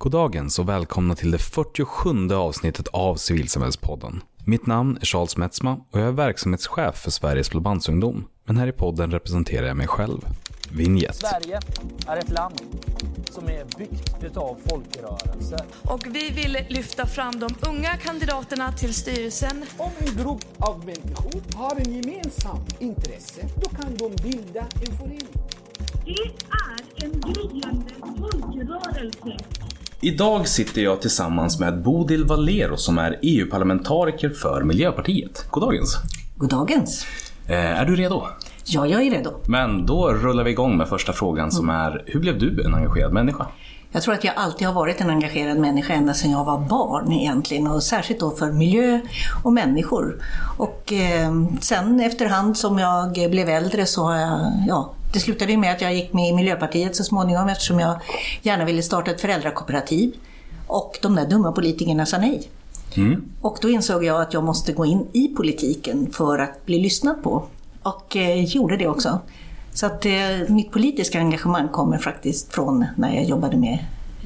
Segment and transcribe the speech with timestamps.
[0.00, 4.22] Goddagens och välkomna till det 47 avsnittet av Civilsamhällspodden.
[4.44, 8.24] Mitt namn är Charles Metzma och jag är verksamhetschef för Sveriges Blåbandsungdom.
[8.44, 10.20] Men här i podden representerar jag mig själv.
[10.70, 11.14] Vinjett.
[11.14, 11.60] Sverige
[12.06, 12.60] är ett land
[13.30, 15.60] som är byggt utav folkrörelser.
[15.82, 19.64] Och vi vill lyfta fram de unga kandidaterna till styrelsen.
[19.76, 25.28] Om en grupp av människor har en gemensam intresse, då kan de bilda en förening.
[26.04, 26.12] Det
[26.50, 29.67] är en gryende folkrörelse.
[30.00, 35.46] Idag sitter jag tillsammans med Bodil Valero som är EU-parlamentariker för Miljöpartiet.
[35.50, 35.96] Goddagens.
[36.36, 37.06] Goddagens.
[37.48, 38.26] Eh, är du redo?
[38.64, 39.30] Ja, jag är redo.
[39.46, 43.12] Men då rullar vi igång med första frågan som är, hur blev du en engagerad
[43.12, 43.46] människa?
[43.92, 47.12] Jag tror att jag alltid har varit en engagerad människa ända sedan jag var barn
[47.12, 49.00] egentligen och särskilt då för miljö
[49.44, 50.22] och människor.
[50.56, 55.58] Och eh, sen efterhand som jag blev äldre så har jag, ja, det slutade ju
[55.58, 58.00] med att jag gick med i Miljöpartiet så småningom eftersom jag
[58.42, 60.14] gärna ville starta ett föräldrakooperativ.
[60.66, 62.48] Och de där dumma politikerna sa nej.
[62.96, 63.24] Mm.
[63.40, 67.22] Och då insåg jag att jag måste gå in i politiken för att bli lyssnad
[67.22, 67.44] på.
[67.82, 69.20] Och eh, gjorde det också.
[69.74, 70.12] Så att eh,
[70.48, 73.78] mitt politiska engagemang kommer faktiskt från när jag jobbade med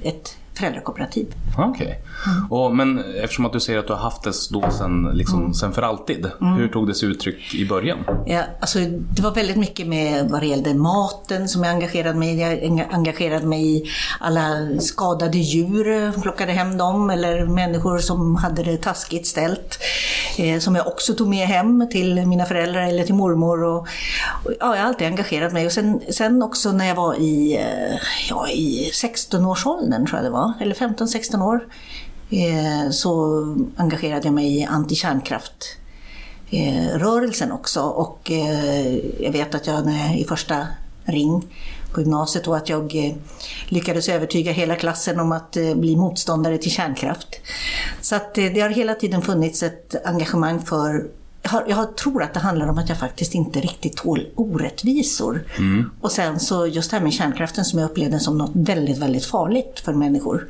[0.02, 1.26] ett föräldrakooperativ.
[1.58, 1.98] Okej.
[2.50, 5.72] Och Men eftersom att du säger att du har haft det då sen, liksom, sen
[5.72, 6.26] för alltid.
[6.58, 7.98] Hur tog det sig uttryck i början?
[8.26, 8.78] Ja, alltså,
[9.16, 12.40] det var väldigt mycket med vad det gällde maten som jag engagerade mig i.
[12.40, 13.84] Jag enga- engagerade mig i
[14.20, 19.78] alla skadade djur, plockade hem dem, eller människor som hade det taskigt ställt.
[20.38, 23.64] Eh, som jag också tog med hem till mina föräldrar eller till mormor.
[23.64, 23.78] Och,
[24.44, 25.66] och, ja, jag har alltid engagerat mig.
[25.66, 27.98] Och sen, sen också när jag var i, eh,
[28.30, 31.68] ja, i 16-årsåldern, tror jag det var, eller 15-16 år,
[32.30, 33.42] eh, så
[33.76, 35.76] engagerade jag mig i antikärnkraft
[36.94, 37.80] rörelsen också.
[37.80, 40.66] Och eh, jag vet att jag när jag, i första
[41.04, 41.44] ring
[41.92, 43.14] på gymnasiet och att jag eh,
[43.68, 47.28] lyckades övertyga hela klassen om att bli motståndare till kärnkraft.
[48.00, 51.06] Så att det har hela tiden funnits ett engagemang för
[51.42, 55.44] jag, jag tror att det handlar om att jag faktiskt inte riktigt tål orättvisor.
[56.00, 59.24] Och sen så just det här med kärnkraften som jag upplevde som något väldigt, väldigt
[59.24, 60.48] farligt för människor.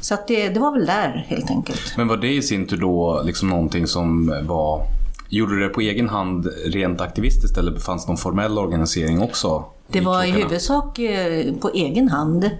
[0.00, 1.96] Så att det, det var väl där helt enkelt.
[1.96, 4.82] Men var det i sin tur då liksom någonting som var...
[5.28, 9.64] Gjorde du det på egen hand rent aktivistiskt eller fanns någon formell organisering också?
[9.88, 12.50] Det var i huvudsak eh, på egen hand.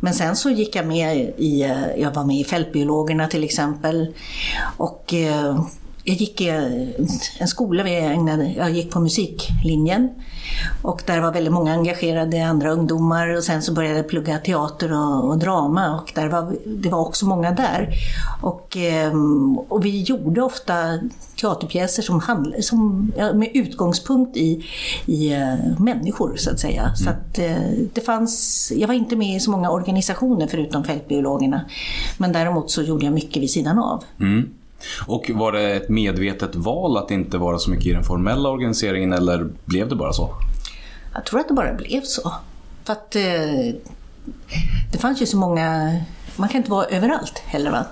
[0.00, 4.14] Men sen så gick jag med i, eh, jag var med i Fältbiologerna till exempel.
[4.76, 5.60] Och eh,
[6.08, 6.48] jag gick i
[7.38, 10.10] en skola, vi ägnade, jag gick på musiklinjen.
[10.82, 14.92] Och där var väldigt många engagerade andra ungdomar och sen så började jag plugga teater
[14.92, 17.88] och, och drama och där var, det var också många där.
[18.42, 20.98] Och, ehm, och vi gjorde ofta
[21.40, 24.64] teaterpjäser som handl- som, med utgångspunkt i,
[25.06, 26.94] i eh, människor så att säga.
[26.94, 31.64] Så att, eh, det fanns, jag var inte med i så många organisationer förutom Fältbiologerna.
[32.18, 34.04] Men däremot så gjorde jag mycket vid sidan av.
[34.20, 34.48] Mm.
[35.06, 39.12] Och var det ett medvetet val att inte vara så mycket i den formella organiseringen
[39.12, 40.30] eller blev det bara så?
[41.14, 42.32] Jag tror att det bara blev så.
[42.84, 43.22] För att eh,
[44.92, 45.96] det fanns ju så många,
[46.36, 47.84] man kan inte vara överallt heller va.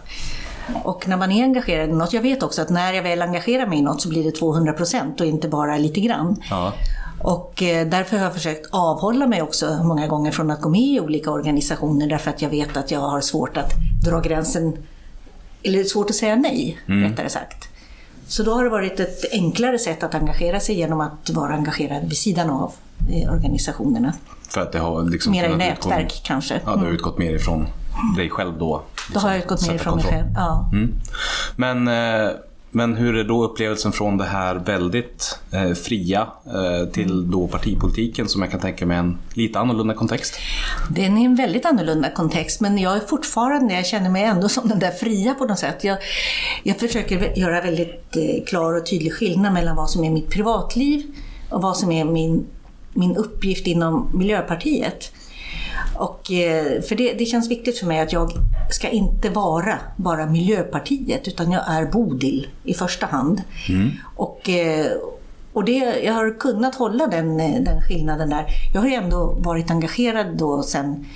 [0.83, 3.67] Och när man är engagerad i något, jag vet också att när jag väl engagerar
[3.67, 6.43] mig i något så blir det 200 procent och inte bara lite grann.
[6.51, 6.73] Ja.
[7.23, 10.81] Och eh, därför har jag försökt avhålla mig också många gånger från att gå med
[10.81, 13.73] i olika organisationer därför att jag vet att jag har svårt att
[14.05, 14.77] dra gränsen,
[15.63, 17.69] eller svårt att säga nej, rättare sagt.
[18.29, 22.03] Så då har det varit ett enklare sätt att engagera sig genom att vara engagerad
[22.03, 22.73] vid sidan av
[23.11, 24.13] eh, organisationerna.
[24.49, 26.55] För att det har liksom Mera i nätverk utgå, kanske.
[26.55, 26.95] Ja, du har Mm.
[26.95, 27.67] utgått mer ifrån
[28.17, 28.83] dig själv då.
[29.15, 30.23] Då har jag liksom, utgått mer ifrån mig kontroll.
[30.23, 30.35] själv.
[30.37, 30.71] Ja.
[30.73, 30.93] Mm.
[31.57, 32.31] Men, eh,
[32.77, 38.29] men hur är då upplevelsen från det här väldigt eh, fria eh, till då partipolitiken
[38.29, 40.39] som jag kan tänka mig en lite annorlunda kontext?
[40.91, 44.69] Den är en väldigt annorlunda kontext, men jag är fortfarande, jag känner mig ändå som
[44.69, 45.85] den där fria på något sätt.
[45.85, 45.99] Jag,
[46.63, 51.03] jag försöker göra väldigt eh, klar och tydlig skillnad mellan vad som är mitt privatliv
[51.51, 52.47] och vad som är min,
[52.93, 55.13] min uppgift inom Miljöpartiet.
[55.95, 58.33] Och, eh, för det, det känns viktigt för mig att jag
[58.71, 63.43] ska inte vara bara Miljöpartiet, utan jag är Bodil i första hand.
[64.17, 64.87] Och, eh,
[65.53, 68.47] och det, jag har kunnat hålla den, eh, den skillnaden där.
[68.75, 71.07] Jag har ju ändå varit engagerad då sen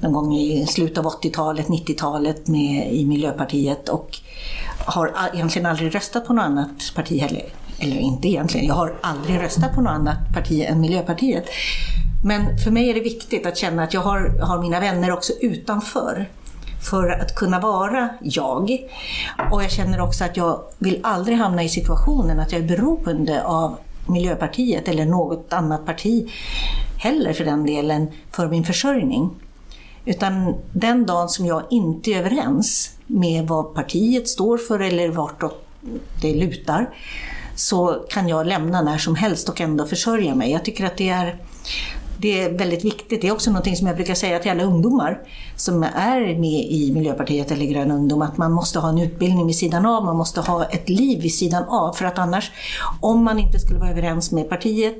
[0.00, 4.18] någon gång i slutet av 80-talet, 90-talet med, i Miljöpartiet och
[4.78, 7.42] har egentligen aldrig röstat på något annat parti heller.
[7.78, 11.44] Eller inte egentligen, jag har aldrig röstat på något annat parti än Miljöpartiet.
[12.24, 15.32] Men för mig är det viktigt att känna att jag har, har mina vänner också
[15.40, 16.28] utanför
[16.90, 18.88] för att kunna vara jag.
[19.52, 23.44] Och jag känner också att jag vill aldrig hamna i situationen att jag är beroende
[23.44, 23.76] av
[24.06, 26.30] Miljöpartiet eller något annat parti
[26.98, 29.30] heller för den delen för min försörjning.
[30.04, 35.66] Utan den dagen som jag inte är överens med vad partiet står för eller vartåt
[36.20, 36.90] det lutar,
[37.54, 40.52] så kan jag lämna när som helst och ändå försörja mig.
[40.52, 41.36] Jag tycker att det är,
[42.20, 43.20] det är väldigt viktigt.
[43.20, 45.18] Det är också något som jag brukar säga till alla ungdomar
[45.56, 49.56] som är med i Miljöpartiet eller Grön ungdom, att man måste ha en utbildning vid
[49.56, 51.92] sidan av, man måste ha ett liv vid sidan av.
[51.92, 52.52] För att annars,
[53.00, 54.96] om man inte skulle vara överens med partiet,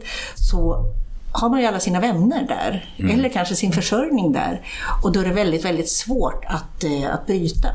[0.51, 0.85] så
[1.33, 4.67] har man ju alla sina vänner där, eller kanske sin försörjning där.
[5.03, 7.69] Och då är det väldigt, väldigt svårt att, eh, att bryta.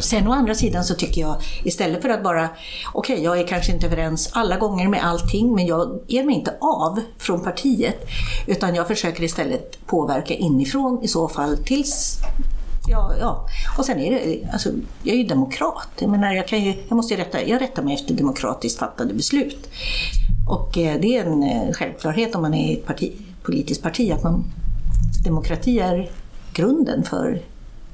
[0.00, 2.48] Sen å andra sidan så tycker jag, istället för att bara,
[2.92, 6.54] okej jag är kanske inte överens alla gånger med allting, men jag ger mig inte
[6.60, 8.06] av från partiet,
[8.46, 12.18] utan jag försöker istället påverka inifrån i så fall tills
[12.88, 13.46] Ja, ja.
[13.78, 14.70] Och sen är det, alltså,
[15.02, 15.88] jag är ju demokrat.
[15.98, 19.14] Jag menar, jag, kan ju, jag måste ju rätta, jag rättar mig efter demokratiskt fattade
[19.14, 19.68] beslut.
[20.48, 23.12] Och eh, det är en eh, självklarhet om man är i ett parti,
[23.42, 24.44] politiskt parti, att man,
[25.24, 26.10] demokrati är
[26.52, 27.42] grunden för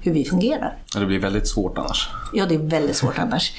[0.01, 0.77] hur vi fungerar.
[0.95, 2.09] Det blir väldigt svårt annars.
[2.33, 3.53] Ja, det är väldigt svårt annars.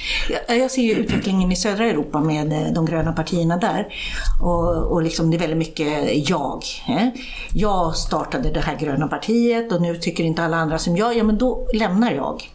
[0.48, 3.94] Jag, jag ser ju utvecklingen i södra Europa med eh, de gröna partierna där.
[4.42, 6.64] Och, och liksom det är väldigt mycket jag.
[6.88, 7.08] Eh?
[7.54, 11.18] Jag startade det här gröna partiet och nu tycker inte alla andra som jag.
[11.18, 12.50] Ja, men då lämnar jag.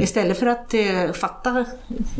[0.00, 1.64] Istället för att eh, fatta,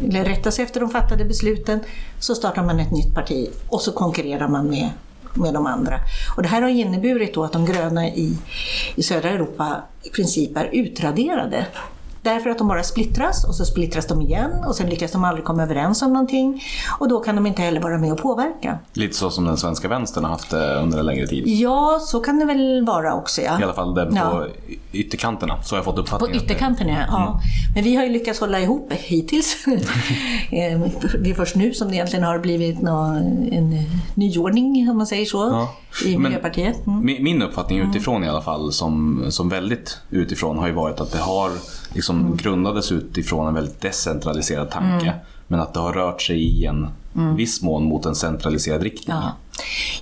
[0.08, 1.80] eller rätta sig efter de fattade besluten
[2.18, 4.90] så startar man ett nytt parti och så konkurrerar man med,
[5.36, 6.00] med de andra.
[6.36, 8.38] Och det här har inneburit då att de gröna i,
[8.94, 11.66] i södra Europa i princip är utraderade.
[12.24, 15.44] Därför att de bara splittras och så splittras de igen och sen lyckas de aldrig
[15.44, 16.62] komma överens om någonting
[16.98, 18.78] och då kan de inte heller vara med och påverka.
[18.92, 21.44] Lite så som den svenska vänstern har haft det under en längre tid.
[21.46, 23.40] Ja, så kan det väl vara också.
[23.42, 23.60] Ja.
[23.60, 24.46] I alla fall den på Ja.
[24.92, 25.62] ytterkanterna.
[25.62, 26.36] Så har jag fått På uppfattningen.
[26.36, 26.96] att det- ytterkanten ja.
[27.08, 27.40] ja.
[27.74, 29.56] Men vi har ju lyckats hålla ihop hittills.
[30.52, 30.80] Eh,
[31.22, 33.74] det är först nu som det egentligen har blivit en
[34.14, 35.74] nyordning, om man säger så, Ja.
[36.08, 36.86] i Miljöpartiet.
[36.86, 37.04] Mm.
[37.06, 41.12] Min, min uppfattning utifrån i alla fall, som, som väldigt utifrån, har ju varit att
[41.12, 41.50] det har
[41.94, 42.36] liksom Mm.
[42.36, 45.12] grundades utifrån en väldigt decentraliserad tanke.
[45.46, 46.88] Men att det har rört sig i en
[47.36, 49.16] viss mån mot en centraliserad riktning.
[49.16, 49.28] Mm.
[49.28, 49.36] Ja.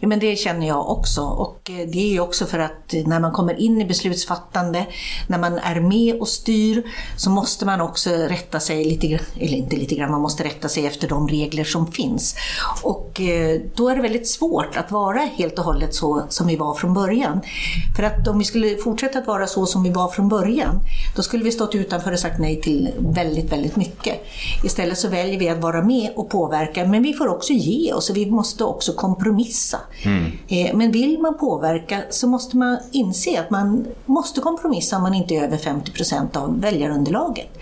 [0.00, 1.22] ja, men det känner jag också.
[1.22, 4.86] Och eh, det är ju också för att eh, när man kommer in i beslutsfattande,
[5.28, 6.82] när man är med och styr,
[7.16, 10.68] så måste man också rätta sig lite grann, eller inte lite grann, man måste rätta
[10.68, 12.34] sig efter de regler som finns.
[12.82, 16.56] Och eh, då är det väldigt svårt att vara helt och hållet så som vi
[16.56, 17.40] var från början.
[17.96, 20.80] För att om vi skulle fortsätta att vara så som vi var från början,
[21.16, 24.24] då skulle vi stått utanför och sagt nej till väldigt, väldigt mycket.
[24.64, 28.10] Istället så väljer vi att vara med och påverka, men vi får också ge oss
[28.10, 29.78] och vi måste också kompromissa.
[30.48, 35.14] Eh, Men vill man påverka så måste man inse att man måste kompromissa om man
[35.14, 37.58] inte är över 50 procent av väljarunderlaget.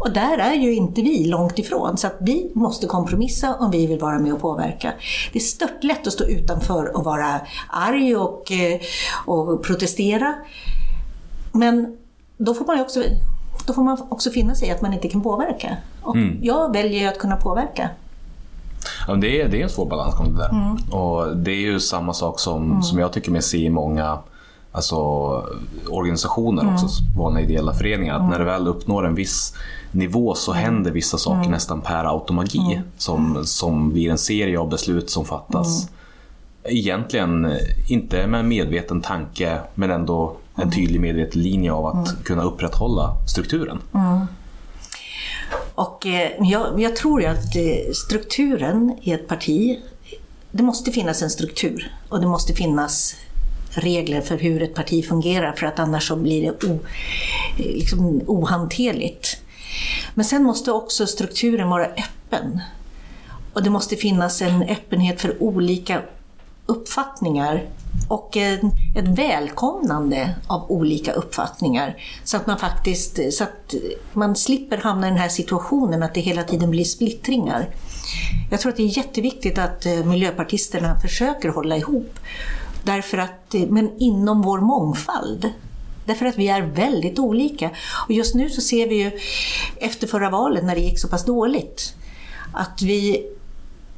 [0.00, 3.86] Och där är ju inte vi långt ifrån, så att vi måste kompromissa om vi
[3.86, 4.92] vill vara med och påverka.
[5.32, 7.40] Det är stört lätt att stå utanför och vara
[7.70, 8.80] arg och, eh,
[9.26, 10.34] och protestera.
[11.52, 11.96] Men
[12.38, 13.02] då får man också,
[13.66, 15.76] då får man också finna sig i att man inte kan påverka.
[16.02, 17.90] Och jag väljer att kunna påverka.
[19.08, 20.48] Ja, det, är, det är en svår balansgång det där.
[20.50, 20.76] Mm.
[20.90, 24.18] Och det är ju samma sak som, som jag tycker mig se i många
[24.72, 24.96] alltså,
[25.90, 26.74] organisationer Mm.
[26.74, 26.86] också,
[27.18, 28.14] vanliga ideella föreningar.
[28.14, 29.54] Att när det väl uppnår en viss
[29.90, 30.64] nivå så Mm.
[30.64, 32.80] händer vissa saker nästan per automagi.
[32.98, 35.82] Som, som blir en serie av beslut som fattas.
[35.84, 35.92] Mm.
[36.78, 37.52] Egentligen
[37.88, 40.74] inte med en medveten tanke men ändå en Mm.
[40.74, 43.78] tydlig medveten linje av att kunna upprätthålla strukturen.
[45.74, 49.78] Och eh, jag, jag tror ju att eh, strukturen i ett parti,
[50.50, 53.16] det måste finnas en struktur och det måste finnas
[53.70, 56.78] regler för hur ett parti fungerar för att annars så blir det o,
[57.58, 59.36] eh, liksom ohanterligt.
[60.14, 62.60] Men sen måste också strukturen vara öppen.
[63.52, 66.02] Och det måste finnas en öppenhet för olika
[66.72, 67.68] uppfattningar
[68.08, 71.96] och ett välkomnande av olika uppfattningar.
[72.24, 73.74] Så att man faktiskt eh, så att
[74.12, 77.68] man slipper hamna i den här situationen att det hela tiden blir splittringar.
[78.50, 82.18] Jag tror att det är jätteviktigt att eh, miljöpartisterna försöker hålla ihop.
[82.84, 85.52] Därför att, eh, men inom vår mångfald.
[86.06, 87.70] Därför att vi är väldigt olika.
[88.06, 89.10] Och just nu så ser vi ju
[89.76, 91.94] efter förra valet när det gick så pass dåligt
[92.52, 93.26] att vi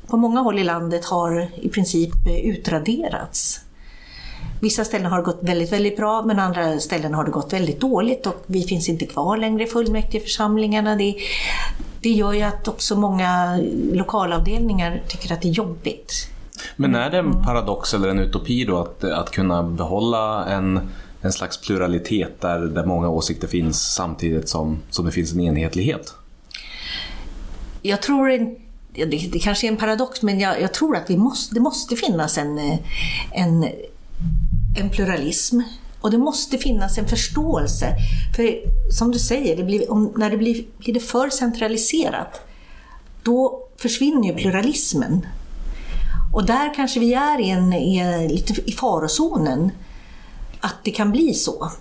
[0.06, 3.60] på många håll i landet har i princip eh, utraderats.
[4.60, 7.80] Vissa ställen har det gått väldigt, väldigt bra, men andra ställen har det gått väldigt
[7.80, 10.96] dåligt och vi finns inte kvar längre i fullmäktigeförsamlingarna.
[10.96, 11.14] Det,
[12.00, 13.60] det gör ju att också många
[13.92, 16.28] lokalavdelningar tycker att det är jobbigt.
[16.76, 20.80] Men är det en paradox eller en utopi då att, att kunna behålla en,
[21.20, 26.14] en slags pluralitet där, där många åsikter finns samtidigt som, som det finns en enhetlighet?
[27.82, 28.56] Jag tror ja,
[28.94, 31.96] det, det kanske är en paradox, men jag, jag tror att vi måste, det måste
[31.96, 32.78] finnas en, eh,
[33.32, 33.64] en,
[34.76, 35.60] en pluralism
[36.00, 37.96] Och det måste finnas en förståelse.
[38.36, 38.60] För
[38.92, 42.40] som du säger, det blir, om, när det blir, blir det för centraliserat,
[43.22, 45.26] då försvinner ju pluralismen.
[46.34, 49.70] Och där kanske vi är i, en, i, en, lite i farozonen,
[50.60, 51.72] att det kan bli så.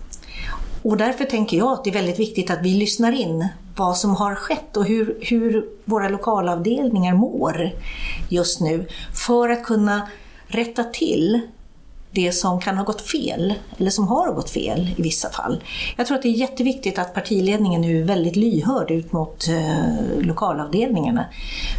[0.83, 4.15] Och därför tänker jag att det är väldigt viktigt att vi lyssnar in vad som
[4.15, 7.69] har skett och hur, hur våra lokalavdelningar mår
[8.29, 8.87] just nu
[9.27, 10.07] för att kunna
[10.47, 11.41] rätta till
[12.13, 15.63] det som kan ha gått fel, eller som har gått fel i vissa fall.
[15.97, 20.25] Jag tror att det är jätteviktigt att partiledningen nu är väldigt lyhörd ut mot eh,
[20.25, 21.25] lokalavdelningarna.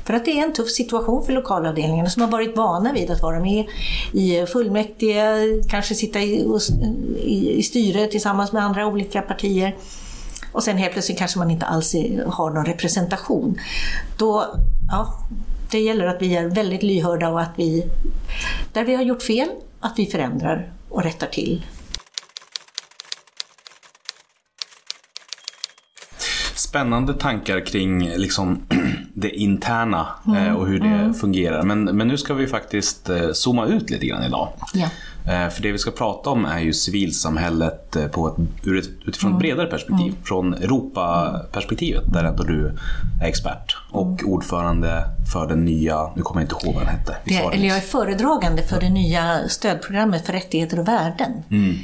[0.07, 3.23] För att det är en tuff situation för lokalavdelningarna som har varit vana vid att
[3.23, 3.65] vara med
[4.13, 6.47] i fullmäktige, kanske sitta i,
[7.23, 9.77] i, i styre tillsammans med andra olika partier.
[10.53, 11.95] Och sen helt plötsligt kanske man inte alls
[12.27, 13.59] har någon representation.
[14.19, 14.45] Då,
[14.91, 15.15] ja,
[15.71, 17.85] det gäller att vi är väldigt lyhörda och att vi,
[18.73, 19.49] där vi har gjort fel,
[19.85, 21.67] att vi förändrar och rättar till.
[26.55, 28.67] Spännande tankar kring liksom,
[29.15, 30.57] det interna mm.
[30.57, 31.15] och hur det mm.
[31.15, 31.63] fungerar.
[31.63, 34.49] Men, men nu ska vi faktiskt eh, zooma ut lite grann idag.
[35.27, 38.67] Eh, för det vi ska prata om är ju civilsamhället eh, på ett,
[39.07, 40.07] utifrån ett bredare perspektiv.
[40.07, 40.25] Mm.
[40.25, 44.33] Från Europaperspektivet där ändå du är expert och mm.
[44.33, 47.17] ordförande för den nya, nu kommer jag inte ihåg vad den hette.
[47.25, 51.33] Det, eller jag är föredragande för det nya stödprogrammet för rättigheter och värden.
[51.51, 51.79] Mm.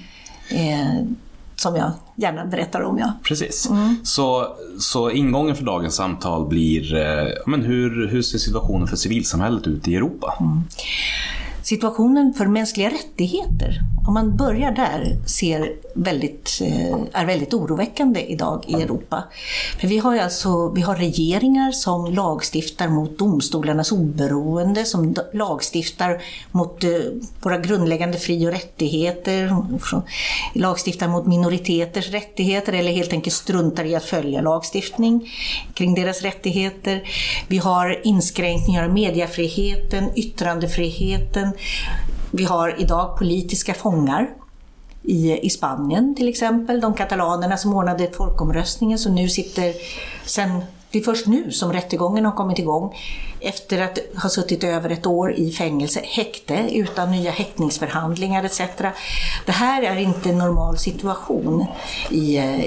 [0.51, 1.05] Eh,
[1.61, 2.99] som jag gärna berättar om.
[2.99, 3.13] Ja.
[3.23, 3.71] Precis.
[3.71, 3.97] Mm.
[4.03, 4.47] Så,
[4.79, 9.89] så ingången för dagens samtal blir eh, men hur, hur ser situationen för civilsamhället ut
[9.89, 10.37] i Europa?
[10.41, 10.63] Mm
[11.71, 18.65] situationen för mänskliga rättigheter, om man börjar där, ser väldigt, eh, är väldigt oroväckande idag
[18.69, 19.25] i Europa.
[19.81, 26.85] För vi har alltså vi har regeringar som lagstiftar mot domstolarnas oberoende, som lagstiftar mot
[26.85, 26.91] eh,
[27.43, 29.57] våra grundläggande fri och rättigheter,
[30.55, 35.31] lagstiftar mot minoriteters rättigheter eller helt enkelt struntar i att följa lagstiftning
[35.75, 37.03] kring deras rättigheter.
[37.49, 41.53] Vi har inskränkningar av mediefriheten, yttrandefriheten,
[42.31, 44.31] vi har idag politiska fångar
[45.03, 46.81] i, i Spanien till exempel.
[46.81, 49.75] De katalanerna som ordnade folkomröstningen som nu sitter
[50.25, 50.63] sen
[50.93, 52.95] det är först nu som rättegången har kommit igång
[53.41, 58.61] efter att ha suttit över ett år i fängelse, häkte utan nya häktningsförhandlingar etc.
[59.47, 61.67] Det här är inte en normal situation
[62.11, 62.65] i, eh,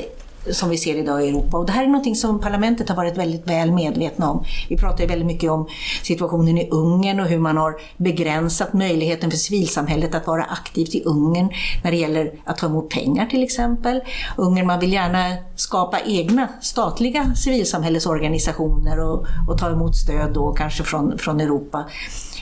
[0.51, 1.57] som vi ser idag i Europa.
[1.57, 4.43] Och det här är något som parlamentet har varit väldigt väl medvetna om.
[4.69, 5.67] Vi pratar ju väldigt mycket om
[6.03, 11.03] situationen i Ungern och hur man har begränsat möjligheten för civilsamhället att vara aktivt i
[11.03, 11.49] Ungern
[11.83, 14.01] när det gäller att ta emot pengar till exempel.
[14.37, 20.83] Ungern, man vill gärna skapa egna statliga civilsamhällesorganisationer och, och ta emot stöd då kanske
[20.83, 21.85] från, från Europa.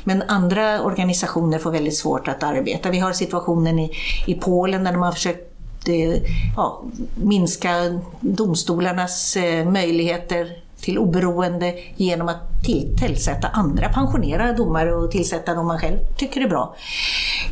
[0.03, 2.89] Men andra organisationer får väldigt svårt att arbeta.
[2.89, 3.91] Vi har situationen i,
[4.27, 5.50] i Polen där de har försökt
[5.87, 6.21] Eh,
[6.55, 6.83] ja,
[7.15, 10.47] minska domstolarnas eh, möjligheter
[10.81, 16.41] till oberoende genom att till, tillsätta andra, pensionerade domare och tillsätta dem man själv tycker
[16.41, 16.75] är bra.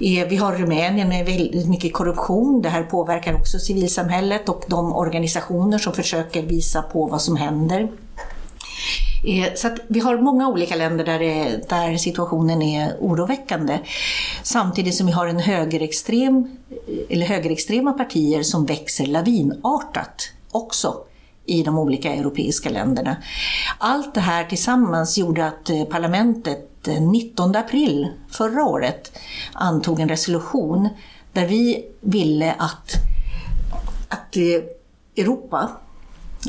[0.02, 2.62] Eh, vi har Rumänien med väldigt mycket korruption.
[2.62, 7.90] Det här påverkar också civilsamhället och de organisationer som försöker visa på vad som händer.
[9.24, 13.80] Eh, så vi har många olika länder där, det, där situationen är oroväckande.
[14.44, 16.78] Samtidigt som vi har en högerextrem, eh,
[17.10, 20.96] eller högerextrema partier som växer lavinartat också
[21.46, 23.16] i de olika europeiska länderna.
[23.78, 26.66] Allt det här tillsammans gjorde att eh, parlamentet
[27.00, 29.12] 19 april förra året
[29.54, 30.90] antog en resolution
[31.34, 32.94] där vi ville att,
[34.10, 34.36] att
[35.18, 35.70] Europa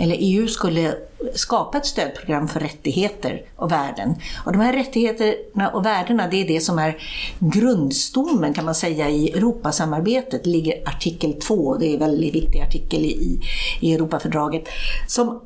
[0.01, 0.95] eller EU skulle
[1.35, 4.15] skapa ett stödprogram för rättigheter och värden.
[4.45, 7.03] Och de här rättigheterna och värdena, det är det som är
[7.39, 10.45] grundstommen kan man säga i Europasamarbetet.
[10.45, 13.41] Det ligger artikel 2, det är en väldigt viktig artikel i,
[13.81, 14.69] i Europafördraget,
[15.07, 15.41] som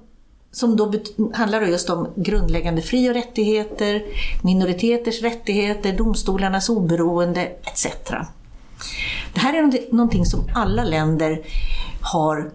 [0.53, 0.93] som då
[1.35, 4.03] handlar just om grundläggande fri och rättigheter,
[4.43, 7.87] minoriteters rättigheter, domstolarnas oberoende etc.
[9.35, 11.43] Det här är någonting som alla länder
[12.01, 12.51] har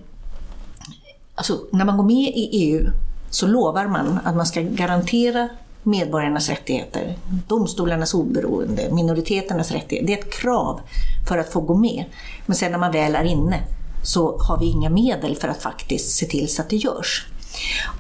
[1.39, 2.91] Alltså, när man går med i EU
[3.29, 5.49] så lovar man att man ska garantera
[5.83, 7.17] medborgarnas rättigheter,
[7.47, 10.07] domstolarnas oberoende, minoriteternas rättigheter.
[10.07, 10.79] Det är ett krav
[11.27, 12.05] för att få gå med.
[12.45, 13.59] Men sen när man väl är inne
[14.03, 17.27] så har vi inga medel för att faktiskt se till så att det görs.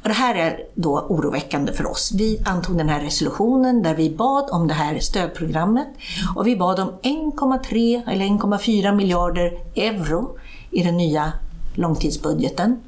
[0.03, 2.11] Och det här är då oroväckande för oss.
[2.15, 5.87] Vi antog den här resolutionen där vi bad om det här stödprogrammet
[6.35, 10.37] och vi bad om 1,3 eller 1,4 miljarder euro
[10.71, 11.33] i den nya
[11.73, 12.79] långtidsbudgeten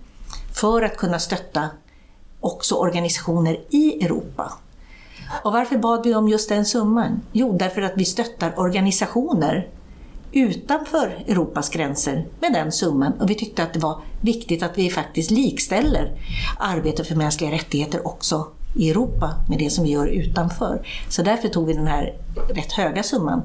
[0.54, 1.70] för att kunna stötta
[2.42, 4.54] också organisationer i Europa.
[5.44, 7.22] Och varför bad vi om just den summan?
[7.32, 9.68] Jo, därför att vi stöttar organisationer
[10.32, 13.14] utanför Europas gränser med den summan.
[13.20, 16.12] Och vi tyckte att det var viktigt att vi faktiskt likställer
[16.60, 20.88] arbete för mänskliga rättigheter också i Europa med det som vi gör utanför.
[21.10, 22.18] Så därför tog vi den här
[22.50, 23.42] rätt höga summan.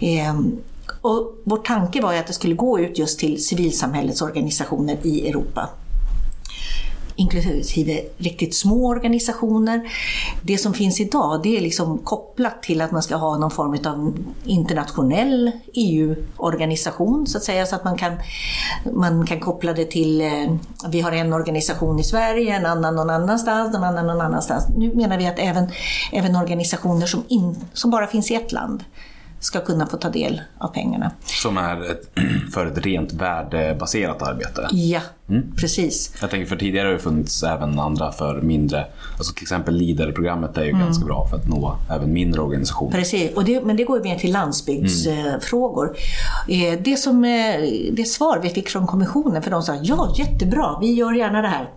[0.00, 0.58] Ehm,
[1.00, 5.28] och vår tanke var ju att det skulle gå ut just till civilsamhällets organisationer i
[5.28, 5.68] Europa
[7.16, 9.80] inklusive riktigt små organisationer.
[10.42, 13.78] Det som finns idag det är liksom kopplat till att man ska ha någon form
[13.86, 18.12] av internationell EU-organisation så att säga, så att man kan,
[18.92, 20.54] man kan koppla det till, eh,
[20.88, 24.68] vi har en organisation i Sverige, en annan någon annanstans, en annan någon annanstans.
[24.76, 25.68] Nu menar vi att även,
[26.12, 28.84] även organisationer som, in, som bara finns i ett land
[29.44, 31.10] ska kunna få ta del av pengarna.
[31.24, 32.10] Som är ett,
[32.54, 34.68] för ett rent värdebaserat arbete?
[34.72, 35.52] Ja, mm.
[35.56, 36.14] precis.
[36.20, 38.86] Jag tänker för tidigare har det funnits även andra för mindre,
[39.18, 40.80] alltså till exempel LEADER-programmet är ju mm.
[40.80, 42.98] ganska bra för att nå även mindre organisationer.
[42.98, 45.96] Precis, och det, men det går ju mer till landsbygdsfrågor.
[46.48, 46.82] Mm.
[46.82, 47.60] Det, som, eh,
[47.92, 51.48] det svar vi fick från kommissionen, för de sa ja jättebra, vi gör gärna det
[51.48, 51.70] här.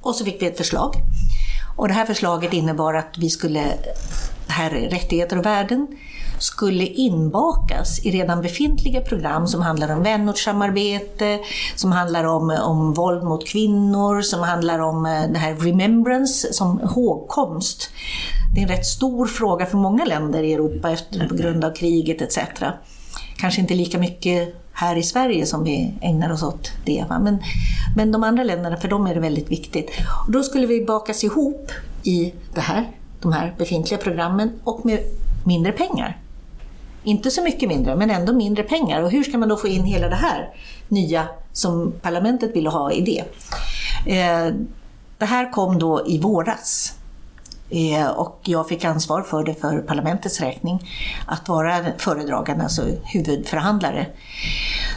[0.00, 0.94] Och så fick vi ett förslag.
[1.76, 3.64] Och det här förslaget innebar att vi skulle,
[4.48, 5.86] här är rättigheter och värden,
[6.38, 11.38] skulle inbakas i redan befintliga program som handlar om vänortssamarbete,
[11.76, 16.78] som handlar om, om våld mot kvinnor, som handlar om eh, det här remembrance, som
[16.78, 17.90] hågkomst.
[18.54, 21.74] Det är en rätt stor fråga för många länder i Europa efter, på grund av
[21.74, 22.38] kriget etc.
[23.36, 27.04] Kanske inte lika mycket här i Sverige som vi ägnar oss åt det.
[27.08, 27.18] Va?
[27.18, 27.38] Men,
[27.96, 29.90] men de andra länderna, för dem är det väldigt viktigt.
[30.26, 31.70] Och då skulle vi bakas ihop
[32.02, 32.90] i det här,
[33.20, 35.00] de här befintliga programmen och med
[35.44, 36.18] mindre pengar.
[37.06, 39.02] Inte så mycket mindre, men ändå mindre pengar.
[39.02, 40.54] Och hur ska man då få in hela det här
[40.88, 43.20] nya som parlamentet ville ha i det?
[44.12, 44.54] Eh,
[45.18, 46.94] det här kom då i våras.
[47.70, 50.90] Eh, och jag fick ansvar för det för parlamentets räkning,
[51.26, 54.06] att vara föredragande, alltså huvudförhandlare.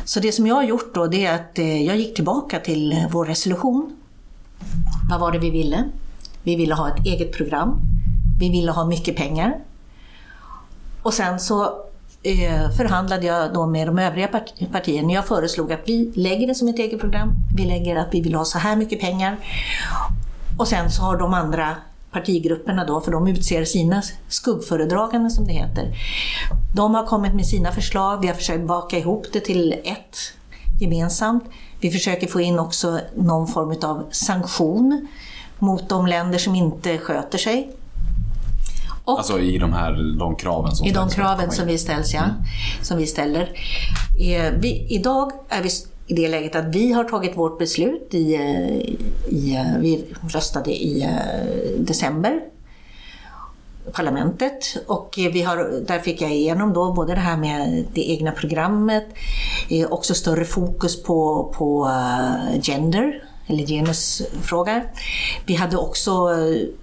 [0.06, 3.06] Så det som jag har gjort då, det är att eh, jag gick tillbaka till
[3.12, 3.96] vår resolution.
[5.10, 5.84] Vad var det vi ville?
[6.44, 7.82] Vi ville ha ett eget program.
[8.40, 9.60] Vi ville ha mycket pengar.
[11.04, 11.89] Och sen så
[12.24, 14.28] Eh, förhandlade jag då med de övriga
[14.72, 15.14] partierna.
[15.14, 17.34] Jag föreslog att vi lägger det som ett eget program.
[17.56, 19.38] Vi lägger att vi vill ha så här mycket pengar.
[20.60, 21.76] Och sen så har de andra
[22.12, 25.94] partigrupperna då, för de utser sina skuggföredragande som det heter.
[26.76, 30.18] De har kommit med sina förslag, vi har försökt baka ihop det till ett
[30.82, 31.44] gemensamt.
[31.82, 35.08] Vi försöker få in också någon form av sanktion
[35.60, 37.72] mot de länder som inte sköter sig.
[39.10, 42.24] Och alltså i de här de kraven som I de kraven som vi ställs, ja.
[42.24, 42.36] Mm.
[42.82, 43.42] Som vi ställer.
[44.20, 45.70] Eh, vi, idag är vi
[46.08, 48.78] i det läget att vi har tagit vårt beslut i, eh,
[49.36, 51.10] i eh, vi röstade i
[51.78, 52.40] december
[53.94, 58.32] parlamentet och vi har, där fick jag igenom då både det här med det egna
[58.32, 59.06] programmet,
[59.90, 61.92] också större fokus på, på
[62.62, 64.84] gender eller genusfrågor.
[65.46, 66.30] Vi hade också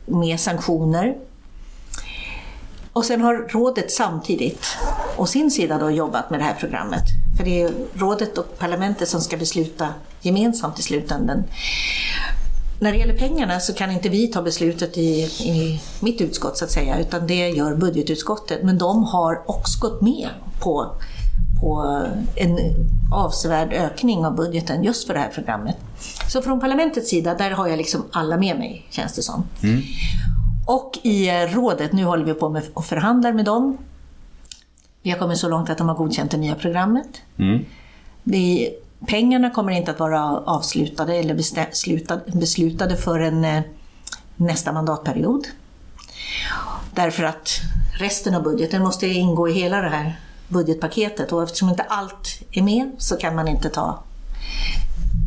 [0.06, 1.16] med sanktioner
[2.96, 4.66] och sen har rådet samtidigt,
[5.16, 7.02] å sin sida, då, jobbat med det här programmet.
[7.36, 9.88] För det är rådet och parlamentet som ska besluta
[10.20, 11.44] gemensamt i slutändan.
[12.80, 16.64] När det gäller pengarna så kan inte vi ta beslutet i, i mitt utskott så
[16.64, 18.62] att säga, utan det gör budgetutskottet.
[18.62, 20.28] Men de har också gått med
[20.60, 20.96] på,
[21.60, 22.02] på
[22.34, 22.58] en
[23.12, 25.76] avsevärd ökning av budgeten just för det här programmet.
[26.28, 29.44] Så från parlamentets sida, där har jag liksom alla med mig, känns det som.
[29.62, 29.82] Mm.
[30.66, 33.78] Och i rådet, nu håller vi på med och förhandlar med dem.
[35.02, 37.08] Vi har kommit så långt att de har godkänt det nya programmet.
[37.38, 37.64] Mm.
[38.22, 38.74] Vi,
[39.06, 43.62] pengarna kommer inte att vara avslutade eller beslutade, beslutade förrän eh,
[44.36, 45.46] nästa mandatperiod.
[46.94, 47.50] Därför att
[47.98, 52.62] resten av budgeten måste ingå i hela det här budgetpaketet och eftersom inte allt är
[52.62, 54.02] med så kan man inte ta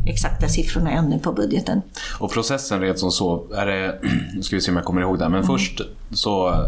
[0.06, 1.82] exakta siffrorna ännu på budgeten.
[2.18, 4.00] Och processen rent som så, är det,
[4.42, 5.46] ska vi se om jag kommer ihåg det, men mm.
[5.46, 6.64] först så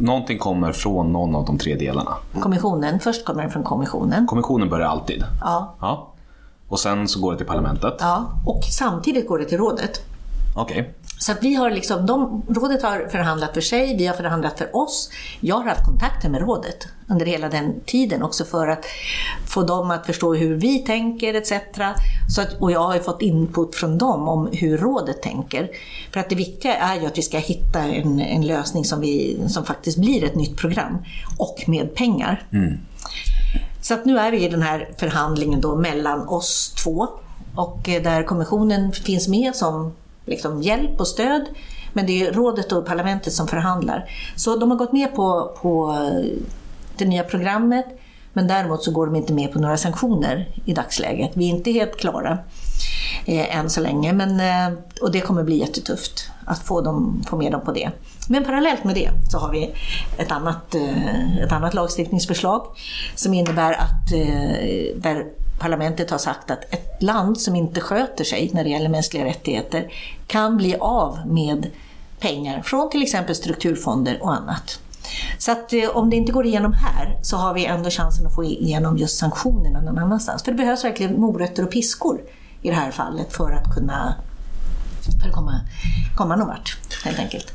[0.00, 2.14] Någonting kommer från någon av de tre delarna?
[2.40, 4.26] Kommissionen, först kommer det från kommissionen.
[4.26, 5.24] Kommissionen börjar alltid?
[5.40, 5.74] Ja.
[5.80, 6.14] ja.
[6.68, 7.94] Och sen så går det till parlamentet?
[8.00, 10.00] Ja, och samtidigt går det till rådet.
[10.56, 10.80] Okej.
[10.80, 10.92] Okay.
[11.18, 14.76] Så att vi har liksom, de, rådet har förhandlat för sig, vi har förhandlat för
[14.76, 15.10] oss.
[15.40, 18.84] Jag har haft kontakter med rådet under hela den tiden också för att
[19.46, 21.52] få dem att förstå hur vi tänker etc.
[22.28, 25.70] Så att, och jag har fått input från dem om hur rådet tänker.
[26.12, 29.40] För att det viktiga är ju att vi ska hitta en, en lösning som, vi,
[29.48, 30.98] som faktiskt blir ett nytt program
[31.38, 32.46] och med pengar.
[32.52, 32.78] Mm.
[33.82, 37.08] Så att nu är vi i den här förhandlingen då mellan oss två
[37.54, 39.92] och där kommissionen finns med som
[40.28, 41.44] liksom hjälp och stöd.
[41.92, 44.10] Men det är rådet och parlamentet som förhandlar.
[44.36, 46.38] Så de har gått med på, på eh,
[46.96, 47.86] det nya programmet.
[48.32, 51.30] Men däremot så går de inte med på några sanktioner i dagsläget.
[51.34, 52.38] Vi är inte helt klara
[53.26, 57.36] eh, än så länge, men, eh, och det kommer bli jättetufft att få, dem, få
[57.36, 57.90] med dem på det.
[58.28, 59.74] Men parallellt med det så har vi
[60.16, 62.66] ett annat, eh, ett annat lagstiftningsförslag
[63.14, 65.26] som innebär att eh, där
[65.58, 69.92] parlamentet har sagt att ett land som inte sköter sig när det gäller mänskliga rättigheter
[70.26, 71.70] kan bli av med
[72.20, 74.80] pengar från till exempel strukturfonder och annat.
[75.38, 78.34] Så att eh, om det inte går igenom här så har vi ändå chansen att
[78.34, 80.42] få igenom just sanktionerna någon annanstans.
[80.42, 82.20] För det behövs verkligen morötter och piskor
[82.62, 84.14] i det här fallet för att kunna
[85.22, 85.60] för att komma,
[86.16, 87.52] komma någon vart helt enkelt.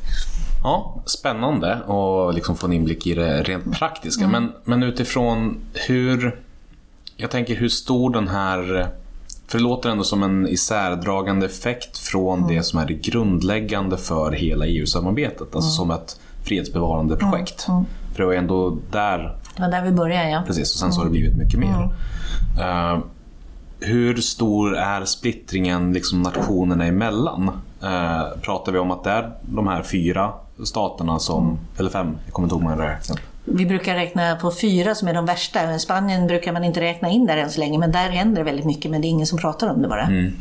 [0.64, 4.24] Ja, spännande att liksom få en inblick i det rent praktiska.
[4.24, 4.44] Mm.
[4.44, 6.40] Men, men utifrån hur...
[7.18, 8.90] Jag tänker hur stor den här...
[9.48, 12.56] För det låter ändå som en isärdragande effekt från mm.
[12.56, 15.56] det som är det grundläggande för hela EU-samarbetet.
[15.56, 15.72] Alltså mm.
[15.72, 17.68] som ett fredsbevarande projekt.
[17.68, 17.86] Mm.
[18.14, 19.38] För det var ändå där...
[19.56, 20.44] Det var där vi började, ja.
[20.48, 21.96] Precis, och sen så har det blivit mycket mer.
[22.60, 23.00] Uh,
[23.80, 27.52] hur stor är splittringen liksom nationerna emellan?
[27.84, 31.58] Uh, pratar vi om att det är de här fyra staterna som, mm.
[31.78, 33.20] eller fem, jag kommer inte ihåg hur man räknar.
[33.46, 35.80] Vi brukar räkna på fyra som är de värsta.
[35.80, 38.66] Spanien brukar man inte räkna in där än så länge, men där händer det väldigt
[38.66, 40.04] mycket, men det är ingen som pratar om det bara.
[40.04, 40.34] Mm.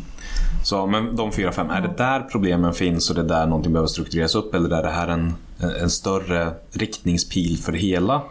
[0.65, 3.73] Så, men de fyra, fem, är det där problemen finns och det är där någonting
[3.73, 5.35] behöver struktureras upp eller är det här en,
[5.81, 8.23] en större riktningspil för hela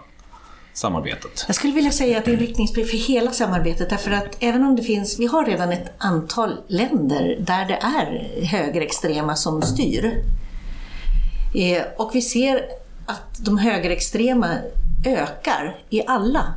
[0.73, 1.43] samarbetet?
[1.47, 4.63] Jag skulle vilja säga att det är en riktningspil för hela samarbetet därför att även
[4.63, 10.23] om det finns, vi har redan ett antal länder där det är högerextrema som styr.
[11.55, 12.62] Eh, och vi ser
[13.12, 14.58] att de högerextrema
[15.06, 16.54] ökar i alla,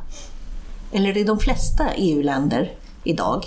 [0.91, 2.71] eller i de flesta EU-länder
[3.03, 3.45] idag.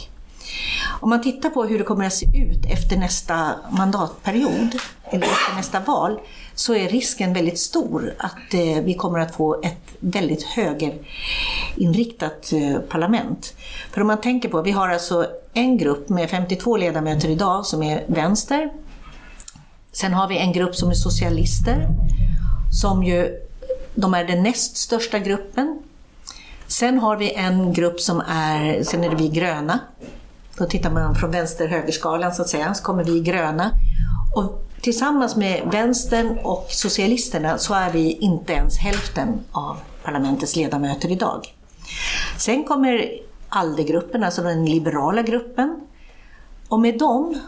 [1.01, 4.77] Om man tittar på hur det kommer att se ut efter nästa mandatperiod,
[5.11, 6.21] eller efter nästa val,
[6.55, 12.79] så är risken väldigt stor att eh, vi kommer att få ett väldigt högerinriktat eh,
[12.79, 13.55] parlament.
[13.93, 17.83] För om man tänker på, vi har alltså en grupp med 52 ledamöter idag som
[17.83, 18.73] är vänster.
[19.93, 21.89] Sen har vi en grupp som är socialister,
[22.71, 23.41] som ju,
[23.95, 25.83] de är den näst största gruppen.
[26.67, 29.79] Sen har vi en grupp som är, sen är det vi gröna,
[30.59, 33.71] då tittar man från vänster-högerskalan så att säga, så kommer vi gröna.
[34.35, 41.13] Och tillsammans med vänstern och socialisterna så är vi inte ens hälften av parlamentets ledamöter
[41.13, 41.55] idag.
[42.39, 43.11] Sen kommer
[43.49, 45.81] ALDE-gruppen, alltså den liberala gruppen.
[46.69, 47.41] Och med dem,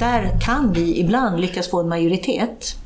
[0.00, 2.76] där kan vi ibland lyckas få en majoritet.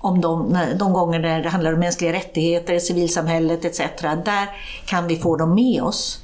[0.00, 3.80] Om de, de gånger där det handlar om mänskliga rättigheter, civilsamhället etc.
[4.02, 4.48] Där
[4.86, 6.22] kan vi få dem med oss.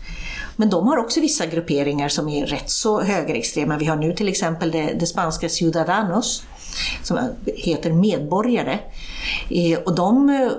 [0.56, 3.78] Men de har också vissa grupperingar som är rätt så högerextrema.
[3.78, 6.42] Vi har nu till exempel det, det spanska Ciudadanos
[7.02, 8.78] som heter medborgare.
[9.50, 10.50] Eh, och de eh,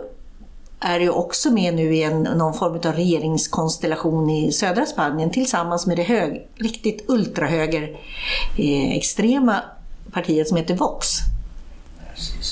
[0.80, 5.88] är ju också med nu i en, någon form av regeringskonstellation i södra Spanien tillsammans
[5.88, 9.60] med det hög, riktigt ultrahögerextrema eh,
[10.12, 11.08] partiet som heter Vox.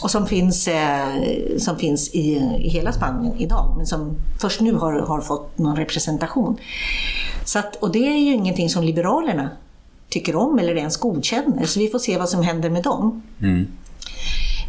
[0.04, 4.74] Och som finns, eh, som finns i, i hela Spanien idag, men som först nu
[4.74, 6.58] har, har fått någon representation.
[7.46, 9.50] Så att, och det är ju ingenting som Liberalerna
[10.10, 13.24] tycker om eller ens godkänner, så vi får se vad som händer med dem.
[13.42, 13.68] Mm.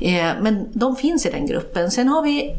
[0.01, 1.91] Eh, men de finns i den gruppen.
[1.91, 2.55] Sen har vi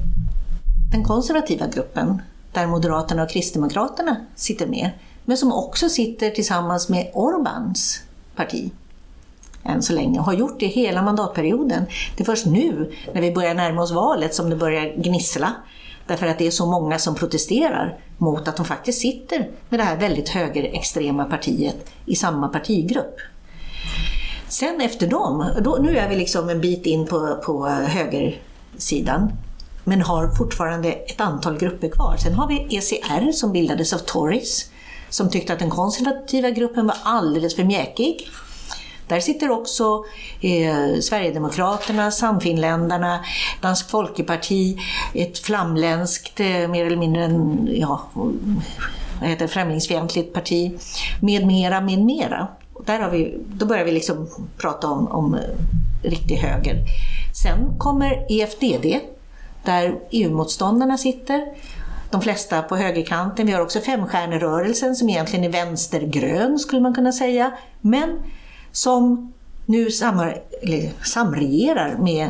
[0.92, 2.22] den konservativa gruppen,
[2.52, 4.90] där Moderaterna och Kristdemokraterna sitter med,
[5.26, 8.02] men som också sitter tillsammans med Orbans
[8.36, 8.72] parti
[9.68, 11.86] än så länge och har gjort det hela mandatperioden.
[12.18, 15.54] Det är först nu, när vi börjar närma oss valet, som det börjar gnissla.
[16.08, 19.84] Därför att det är så många som protesterar mot att de faktiskt sitter med det
[19.84, 23.16] här väldigt högerextrema partiet i samma partigrupp.
[24.48, 29.32] Sen efter dem, då, nu är vi liksom en bit in på, på högersidan,
[29.84, 32.16] men har fortfarande ett antal grupper kvar.
[32.18, 34.72] Sen har vi ECR som bildades av Tories,
[35.10, 38.28] som tyckte att den konservativa gruppen var alldeles för mjäkig
[39.08, 40.04] där sitter också
[40.42, 43.20] eh, Sverigedemokraterna, Samfinländarna,
[43.62, 44.78] Dansk Folkeparti,
[45.14, 48.02] ett flamländskt, eh, mer eller mindre en, ja,
[49.20, 50.80] vad heter främlingsfientligt parti,
[51.22, 52.48] med mera, med mera.
[52.86, 55.40] Där har vi, då börjar vi liksom prata om, om eh,
[56.04, 56.76] riktig höger.
[57.44, 59.00] Sen kommer EFDD,
[59.66, 61.46] där EU-motståndarna sitter
[62.12, 63.48] de flesta på högerkanten.
[63.48, 67.52] Vi har också Femstjärnerörelsen som egentligen är vänstergrön skulle man kunna säga.
[67.82, 68.20] Men
[68.78, 69.34] som
[69.66, 70.42] nu samar,
[71.06, 72.30] samregerar med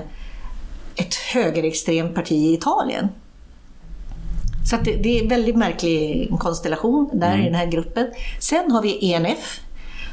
[0.96, 3.08] ett högerextremt parti i Italien.
[4.70, 7.42] Så det, det, är en väldigt märklig konstellation där mm.
[7.42, 8.08] i den här gruppen.
[8.40, 9.60] Sen har vi ENF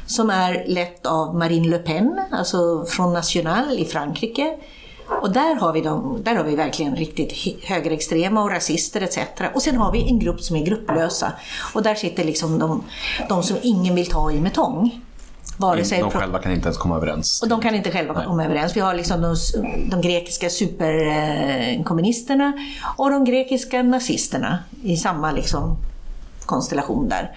[0.05, 4.57] som är lett av Marine Le Pen, alltså från National i Frankrike.
[5.21, 9.17] Och där har, vi de, där har vi verkligen riktigt högerextrema och rasister etc.
[9.53, 11.31] Och sen har vi en grupp som är grupplösa.
[11.73, 12.83] Och där sitter liksom de,
[13.29, 15.01] de som ingen vill ta i med tång.
[15.57, 17.41] Vare sig De själva kan inte ens komma överens.
[17.41, 18.75] och de kan inte själva komma överens.
[18.75, 19.35] Vi har liksom de,
[19.89, 22.53] de grekiska superkommunisterna
[22.97, 25.77] och de grekiska nazisterna i samma liksom
[26.45, 27.31] konstellation där.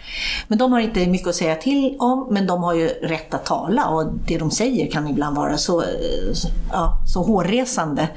[0.49, 3.45] Men de har inte mycket att säga till om, men de har ju rätt att
[3.45, 5.87] tala och det de säger kan ibland vara så, eh,
[6.73, 8.09] ja, så hårresande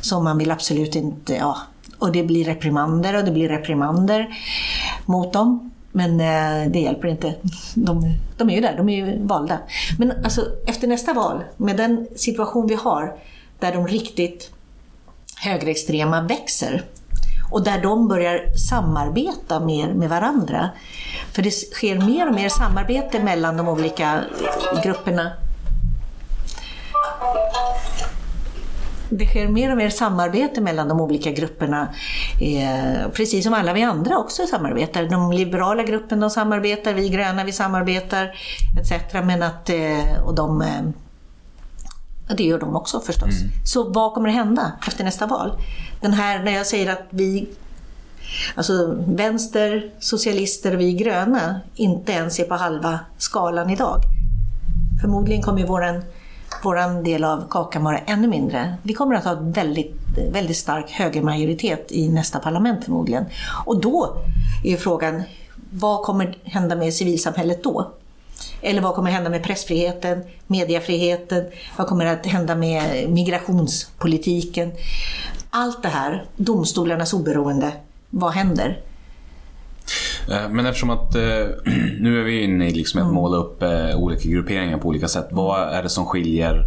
[0.00, 1.56] som man vill absolut inte, ja.
[1.98, 4.26] Och det blir reprimander och det blir reprimander
[5.06, 5.70] mot dem.
[5.92, 7.34] Men eh, det hjälper inte.
[7.74, 9.58] De, de är ju där, de är ju valda.
[9.98, 13.16] Men alltså, efter nästa val, med den situation vi har,
[13.58, 14.50] där de riktigt
[15.36, 16.84] högerextrema växer
[17.50, 20.70] och där de börjar samarbeta mer med varandra.
[21.32, 24.24] För det sker mer och mer samarbete mellan de olika
[24.82, 25.32] grupperna.
[29.10, 31.88] Det sker mer och mer samarbete mellan de olika grupperna,
[32.40, 35.04] eh, precis som alla vi andra också samarbetar.
[35.04, 38.34] De liberala gruppen de samarbetar, vi gröna vi samarbetar
[38.80, 39.12] etc.
[39.12, 40.82] Men att, eh, och de, eh,
[42.36, 43.34] det gör de också förstås.
[43.64, 45.52] Så vad kommer att hända efter nästa val?
[46.00, 47.48] Den här, när jag säger att vi,
[48.54, 54.00] alltså vänster, socialister och vi gröna, inte ens är på halva skalan idag.
[55.00, 56.02] Förmodligen kommer våran,
[56.62, 58.74] våran del av kakan vara ännu mindre.
[58.82, 59.94] Vi kommer att ha en väldigt,
[60.32, 63.24] väldigt stark högermajoritet i nästa parlament förmodligen.
[63.64, 64.16] Och då
[64.64, 65.22] är frågan,
[65.70, 67.90] vad kommer hända med civilsamhället då?
[68.62, 71.44] Eller vad kommer hända med pressfriheten, mediefriheten,
[71.76, 74.72] vad kommer att hända med migrationspolitiken?
[75.50, 77.72] Allt det här, domstolarnas oberoende,
[78.10, 78.80] vad händer?
[80.30, 81.22] Eh, Men eftersom att eh,
[82.00, 85.28] nu är vi inne i liksom att måla upp eh, olika grupperingar på olika sätt.
[85.30, 86.64] Vad är det som skiljer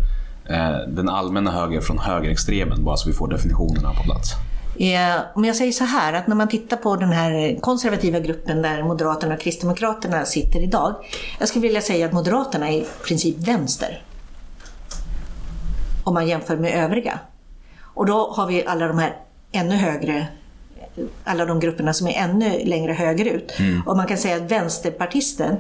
[0.88, 2.84] den allmänna höger från högerextremen?
[2.84, 4.32] Bara så vi får definitionerna på plats.
[5.36, 8.84] Om jag säger så här, att när man tittar på den här konservativa gruppen där
[8.84, 10.95] Moderaterna och Kristdemokraterna sitter idag.
[11.39, 14.04] Jag skulle vilja säga att Moderaterna är i princip vänster.
[16.04, 17.19] Om man jämför med övriga.
[17.82, 19.15] Och då har vi alla de här
[19.52, 20.28] ännu högre
[21.23, 23.53] alla de grupperna som är ännu längre högerut.
[23.86, 25.58] Och man kan säga att vänsterpartisten,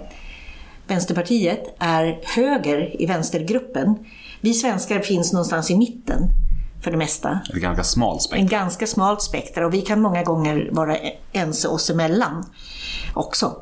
[0.87, 3.95] Vänsterpartiet är höger i vänstergruppen.
[4.41, 6.29] Vi svenskar finns någonstans i mitten
[6.81, 8.47] för det mesta Ett ganska smalt en spektrum.
[8.47, 10.97] ganska smalt spektra och vi kan många gånger vara
[11.31, 12.45] ense oss emellan
[13.13, 13.55] också.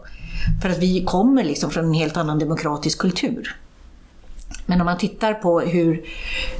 [0.61, 3.55] För att vi kommer liksom från en helt annan demokratisk kultur.
[4.65, 6.05] Men om man tittar på hur,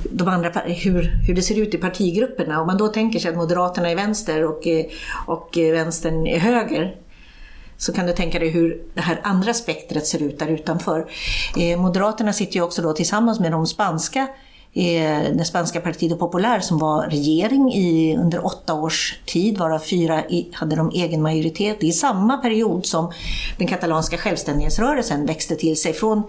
[0.04, 3.38] de andra, hur, hur det ser ut i partigrupperna, om man då tänker sig att
[3.38, 4.86] Moderaterna är vänster och, eh,
[5.26, 6.96] och eh, vänstern är höger,
[7.78, 11.12] så kan du tänka dig hur det här andra spektret ser ut där utanför.
[11.58, 14.28] Eh, Moderaterna sitter ju också då tillsammans med de spanska
[14.74, 20.26] eh, det spanska Partido Popular som var regering i, under åtta års tid, varav fyra
[20.26, 23.12] i, hade de egen majoritet i samma period som
[23.58, 26.24] den katalanska självständighetsrörelsen växte till sig från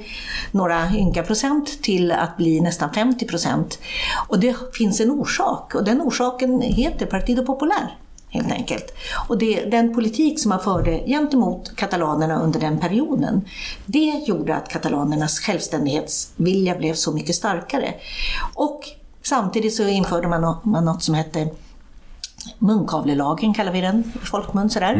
[0.50, 3.78] några ynka procent till att bli nästan 50 procent.
[4.28, 7.96] Och det finns en orsak och den orsaken heter Partido Popular
[8.32, 8.94] helt enkelt.
[9.28, 13.44] Och det, den politik som man förde gentemot katalanerna under den perioden,
[13.86, 17.94] det gjorde att katalanernas självständighetsvilja blev så mycket starkare.
[18.54, 18.80] Och
[19.22, 21.48] samtidigt så införde man, man något som hette
[22.58, 24.94] munkavlelagen kallar vi den i folkmun sådär.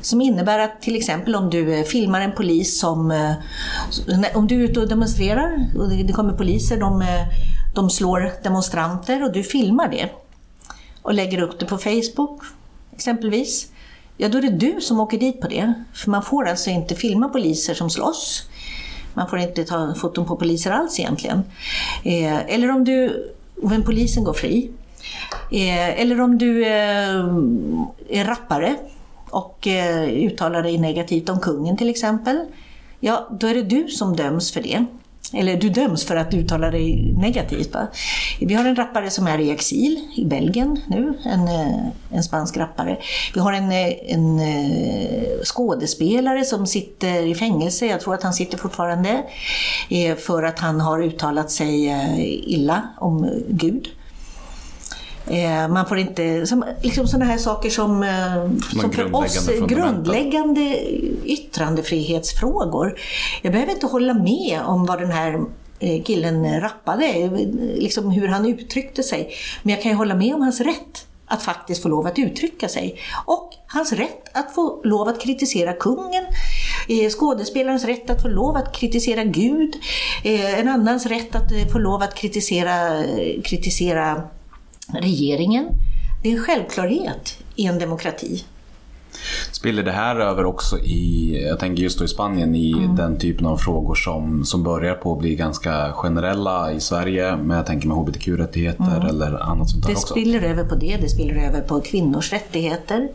[0.00, 3.10] Som innebär att till exempel om du eh, filmar en polis som...
[3.10, 3.32] eh,
[4.34, 7.08] Om du är ute och demonstrerar och det det kommer poliser, de, eh,
[7.74, 10.08] de slår demonstranter och du filmar det
[11.02, 12.40] och lägger upp det på Facebook
[12.98, 13.70] exempelvis.
[14.16, 15.72] Ja, då är det du som åker dit på det.
[15.94, 18.48] För man får alltså inte filma poliser som slåss.
[19.14, 21.42] Man får inte ta foton på poliser alls egentligen.
[22.04, 24.70] Eh, eller om du, men polisen går fri.
[25.52, 27.24] Eh, eller om du eh,
[28.08, 28.76] är rappare
[29.30, 32.46] och eh, uttalar dig negativt om kungen till exempel.
[33.00, 34.84] Ja, då är det du som döms för det.
[35.32, 37.74] Eller du döms för att uttala dig negativt.
[37.74, 37.86] Va?
[38.40, 42.56] Vi har en rappare som är i exil i Belgien nu, en, eh, en spansk
[42.56, 42.98] rappare.
[43.34, 48.32] Vi har en, eh, en eh, skådespelare som sitter i fängelse, jag tror att han
[48.32, 49.22] sitter fortfarande,
[50.18, 51.86] för att han har uttalat sig
[52.46, 53.88] illa om Gud.
[55.30, 60.78] Eh, Man får inte, som, liksom sådana här saker som, eh, som för oss grundläggande
[61.24, 62.98] yttrandefrihetsfrågor.
[63.42, 65.40] Jag behöver inte hålla med om vad den här
[65.80, 67.30] eh, killen rappade,
[67.76, 69.30] liksom hur han uttryckte sig.
[69.62, 72.68] Men jag kan ju hålla med om hans rätt att faktiskt få lov att uttrycka
[72.68, 72.98] sig.
[73.26, 76.24] Och hans rätt att få lov att kritisera kungen,
[77.18, 79.74] skådespelarens rätt att få lov att kritisera Gud,
[80.56, 83.02] en annans rätt att få lov att kritisera,
[83.44, 84.22] kritisera
[84.92, 85.68] regeringen.
[86.22, 88.44] Det är en självklarhet i en demokrati.
[89.52, 92.96] Spiller det här över också i, jag tänker just då i Spanien, i Mm.
[92.96, 97.56] den typen av frågor som, som börjar på att bli ganska generella i Sverige, men
[97.56, 99.94] jag tänker med hbtq-rättigheter eller annat sånt där Mm.
[99.94, 100.14] Det också?
[100.14, 103.08] spiller över på det, det spiller över på kvinnors rättigheter.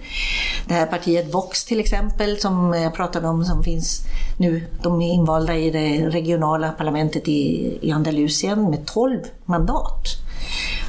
[0.67, 4.01] Det här partiet Vox till exempel, som jag pratade om, som finns
[4.37, 10.07] nu, de är invalda i det regionala parlamentet i, i Andalusien med 12 mandat.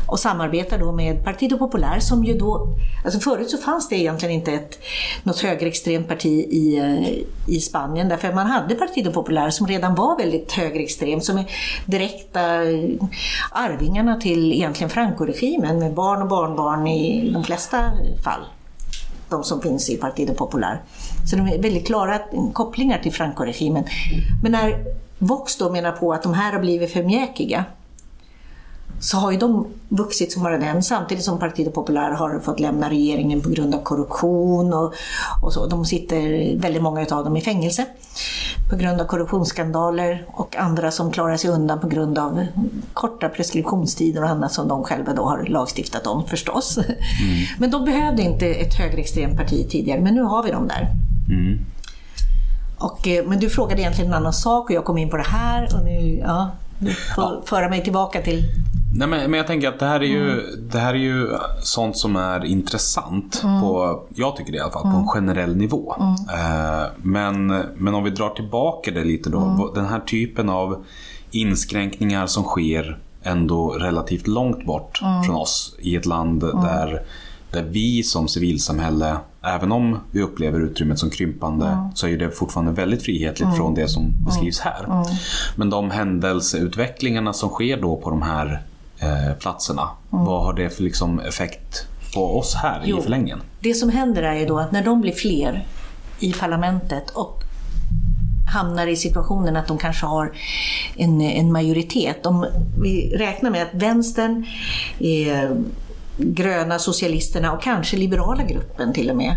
[0.07, 2.69] Och samarbetar då med Partido Popular som ju då,
[3.05, 4.79] alltså förut så fanns det egentligen inte ett,
[5.23, 9.95] något högerextremt parti i, eh, i Spanien därför att man hade Partido Popular som redan
[9.95, 11.45] var väldigt högerextremt, som är
[11.87, 12.91] direkta eh,
[13.51, 17.79] arvingarna till egentligen Franco-regimen med barn och barnbarn i de flesta
[18.25, 18.41] fall.
[19.29, 20.83] De som finns i Partido Popular.
[21.31, 22.21] Så de är väldigt klara
[22.53, 23.85] kopplingar till Franco-regimen.
[24.43, 24.85] Men när
[25.19, 27.65] Vox då menar på att de här har blivit för mjäkiga
[29.05, 32.91] så har ju de vuxit som bara den samtidigt som Partido Popular har fått lämna
[32.91, 34.95] regeringen på grund av korruption och,
[35.43, 35.67] och så.
[35.67, 36.19] De sitter,
[36.59, 37.87] väldigt många av dem i fängelse
[38.71, 42.47] på grund av korruptionsskandaler och andra som klarar sig undan på grund av
[42.93, 46.79] korta preskriptionstider och annat som de själva då har lagstiftat om förstås.
[47.59, 50.89] Men de behövde inte ett högerextremt parti tidigare, men nu har vi dem där.
[52.79, 55.29] Och, eh, men du frågade egentligen en annan sak och jag kom in på det
[55.29, 58.45] här och nu, ja, du får föra mig tillbaka till
[58.97, 60.69] Nej, men, men jag tänker att det här är ju, Mm.
[60.73, 61.29] det här är ju
[61.63, 65.01] sånt som är intressant på, jag tycker det i alla fall, på Mm.
[65.01, 65.95] en generell nivå.
[66.35, 69.39] Eh, men, men om vi drar tillbaka det lite då.
[69.41, 69.75] Mm.
[69.75, 70.85] Den här typen av
[71.31, 75.23] inskränkningar som sker ändå relativt långt bort Mm.
[75.25, 77.03] från oss i ett land där,
[77.53, 81.89] där vi som civilsamhälle, även om vi upplever utrymmet som krympande, Mm.
[81.95, 84.85] så är det fortfarande väldigt frihetligt från det som beskrivs här.
[84.85, 85.05] Mm.
[85.57, 88.63] Men de händelseutvecklingarna som sker då på de här
[89.05, 92.99] eh, platserna, vad har det för liksom, effekt på oss här Jo.
[92.99, 93.41] i förlängningen?
[93.61, 95.67] Det som händer är ju då att när de blir fler
[96.21, 97.43] i parlamentet och
[98.53, 100.33] hamnar i situationen att de kanske har
[100.97, 102.27] en, en majoritet.
[102.27, 102.47] Om
[102.83, 104.47] vi räknar med att vänstern,
[104.99, 105.51] eh,
[106.17, 109.37] gröna socialisterna och kanske liberala gruppen till och med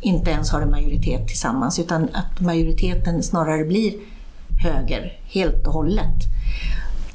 [0.00, 3.94] inte ens har en majoritet tillsammans utan att majoriteten snarare blir
[4.62, 6.14] höger helt och hållet.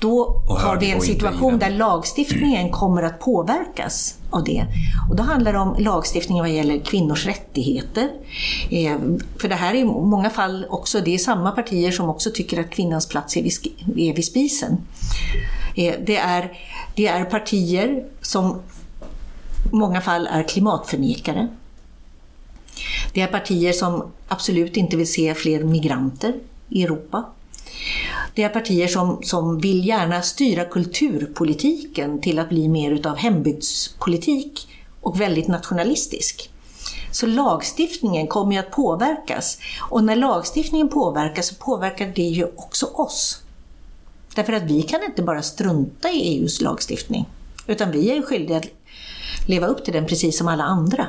[0.04, 4.66] Då Och har vi en situation där lagstiftningen kommer att påverkas av det.
[5.10, 8.10] Och då handlar det om lagstiftningen vad gäller kvinnors rättigheter.
[8.70, 8.98] Eh,
[9.42, 12.60] för det här är i många fall också, det är samma partier som också tycker
[12.60, 13.54] att kvinnans plats är vid,
[13.98, 14.78] är vid spisen.
[15.76, 16.58] Eh, det, är,
[16.96, 18.60] det är partier som
[19.72, 21.48] i många fall är klimatförnekare.
[23.14, 26.34] Det är partier som absolut inte vill se fler migranter
[26.70, 27.24] i Europa.
[28.36, 34.68] Det är partier som, som vill gärna styra kulturpolitiken till att bli mer utav hembygdspolitik
[35.02, 36.50] och väldigt nationalistisk.
[37.12, 39.58] Så lagstiftningen kommer ju att påverkas.
[39.90, 43.42] Och när lagstiftningen påverkas så påverkar det ju också oss.
[44.36, 47.26] Därför att vi kan inte bara strunta i EUs lagstiftning.
[47.68, 48.66] Utan vi är ju skyldiga att
[49.48, 51.08] leva upp till den precis som alla andra.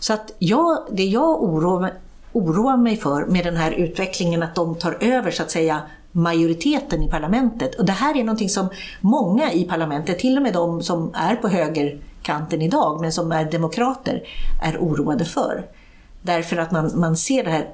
[0.00, 1.94] Så att jag, det jag oroar,
[2.32, 7.02] oroar mig för med den här utvecklingen att de tar över så att säga majoriteten
[7.02, 7.74] i parlamentet.
[7.74, 8.68] Och det här är någonting som
[9.00, 13.50] många i parlamentet, till och med de som är på högerkanten idag men som är
[13.50, 14.22] demokrater,
[14.62, 15.66] är oroade för.
[16.22, 17.68] Därför att man, man ser det här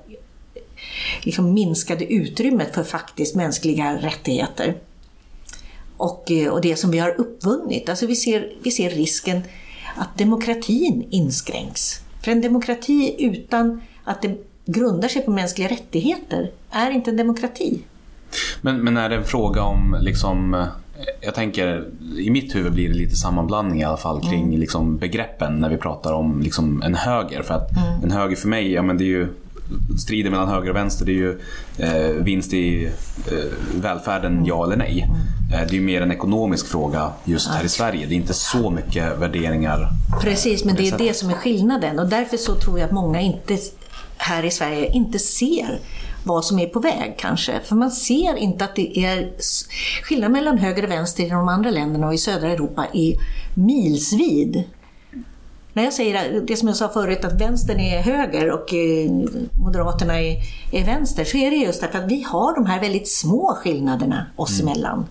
[1.22, 4.76] liksom minskade utrymmet för faktiskt mänskliga rättigheter.
[5.96, 7.88] Och, eh, och det som vi har uppvunnit.
[7.88, 9.42] Alltså vi ser, vi ser risken
[9.96, 12.00] att demokratin inskränks.
[12.24, 17.80] För en demokrati utan att det grundar sig på mänskliga rättigheter är inte en demokrati.
[18.60, 20.66] Men, men är det en fråga om, liksom, eh,
[21.20, 21.84] jag tänker,
[22.18, 24.60] i mitt huvud blir det lite sammanblandning i alla fall kring Mm.
[24.60, 27.42] liksom, begreppen när vi pratar om liksom, en höger.
[27.42, 28.04] För att Mm.
[28.04, 29.28] en höger för mig, ja men det är ju
[29.98, 31.40] striden mellan höger och vänster, det är ju
[31.78, 33.32] eh, vinst i eh,
[33.80, 34.44] välfärden, Mm.
[34.46, 35.06] ja eller nej.
[35.52, 38.06] Eh, det är ju mer en ekonomisk fråga just här i Sverige.
[38.06, 39.88] Det är inte så mycket värderingar.
[40.22, 41.06] Precis, men på det är sättet.
[41.08, 41.98] det som är skillnaden.
[41.98, 43.56] Och därför så tror jag att många inte,
[44.18, 45.78] här i Sverige inte ser
[46.24, 47.60] vad som är på väg kanske.
[47.64, 49.32] För man ser inte att det är...
[50.02, 53.14] Skillnaden mellan höger och vänster i de andra länderna och i södra Europa är
[53.54, 54.64] milsvid.
[55.72, 59.10] När jag säger det som jag sa förut, att vänstern är höger och eh,
[59.64, 60.36] Moderaterna är,
[60.72, 64.26] är vänster, så är det just därför att vi har de här väldigt små skillnaderna
[64.36, 65.06] oss emellan.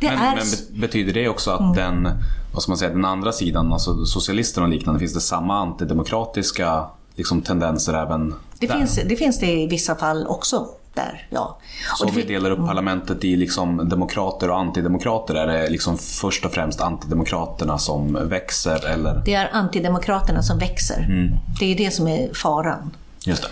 [0.00, 0.32] Det Men, är...
[0.32, 0.38] Mm.
[0.38, 0.46] men
[0.80, 2.08] be- betyder det också att den,
[2.52, 6.86] vad ska man säga, den andra sidan, alltså socialisterna och liknande, finns det samma antidemokratiska
[7.14, 8.78] liksom, tendenser även Det där?
[8.78, 10.66] finns, det finns det i vissa fall också.
[10.94, 11.58] där, ja.
[11.96, 16.44] Så om vi delar upp parlamentet i liksom demokrater och antidemokrater, är det liksom först
[16.44, 19.22] och främst antidemokraterna som växer eller?
[19.24, 21.06] Det är antidemokraterna som växer.
[21.10, 21.32] Mm.
[21.60, 22.90] Det är det som är faran.
[23.26, 23.48] Just det.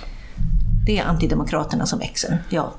[0.86, 2.72] Det är antidemokraterna som växer, ja.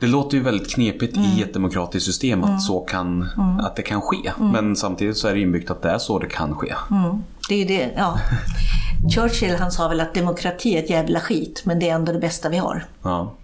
[0.00, 3.28] Det låter ju väldigt knepigt i ett demokratiskt system att, så kan,
[3.62, 4.32] att det kan ske.
[4.38, 6.74] Men samtidigt så är det inbyggt att det är så det kan ske.
[7.48, 8.18] Det är ju det, ja.
[9.10, 12.18] Churchill han sa väl att demokrati är ett jävla skit, men det är ändå det
[12.18, 12.86] bästa vi har.
[13.02, 13.34] Ja.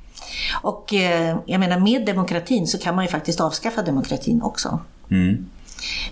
[0.62, 4.80] Och eh, jag menar med demokratin så kan man ju faktiskt avskaffa demokratin också.
[5.10, 5.46] Mm.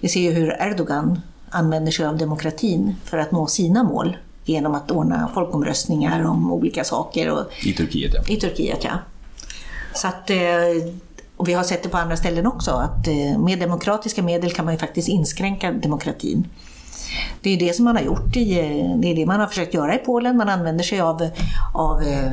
[0.01, 1.21] Vi ser ju hur Erdogan
[1.51, 6.85] använder sig av demokratin för att nå sina mål genom att ordna folkomröstningar om olika
[6.85, 8.35] saker och, I Turkiet ja.
[8.35, 8.85] i Turkiet.
[8.85, 8.99] Ja.
[9.95, 10.37] Så att, eh,
[11.37, 14.65] och vi har sett det på andra ställen också, att eh, med demokratiska medel kan
[14.65, 16.49] man ju faktiskt inskränka demokratin.
[17.47, 19.75] Det är det som man har gjort i, eh, det är det man har försökt
[19.75, 20.37] göra i Polen.
[20.37, 21.29] Man använder sig av,
[21.75, 22.33] av, eh,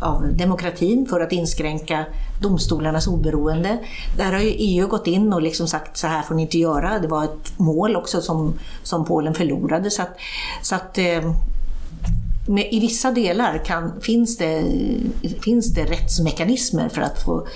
[0.00, 2.04] av demokratin för att inskränka
[2.42, 3.78] domstolarnas oberoende.
[4.16, 6.98] Där har ju EU gått in och liksom sagt så här får ni inte göra.
[6.98, 9.90] Det var ett mål också som, som Polen förlorade.
[9.90, 10.16] Så att,
[10.62, 11.32] så att eh,
[12.48, 14.64] med, I vissa delar kan, finns, det,
[15.42, 17.46] finns det rättsmekanismer för att, få,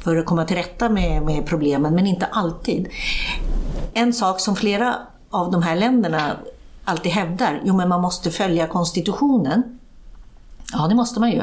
[0.00, 2.88] för att komma till rätta med, med problemen, men inte alltid.
[3.92, 4.94] En sak som flera
[5.34, 6.36] av de här länderna
[6.84, 9.78] alltid hävdar, jo men man måste följa konstitutionen.
[10.72, 11.42] Ja, det måste man ju.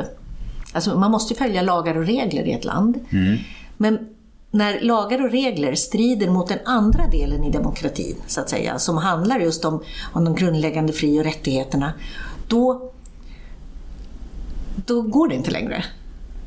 [0.74, 3.00] Alltså, man måste följa lagar och regler i ett land.
[3.78, 4.10] Men
[4.52, 8.98] när lagar och regler strider mot den andra delen i demokratin, så att säga, som
[8.98, 9.84] handlar just om,
[10.14, 11.94] om de grundläggande fri och rättigheterna,
[12.48, 12.92] då,
[14.76, 15.84] då går det inte längre.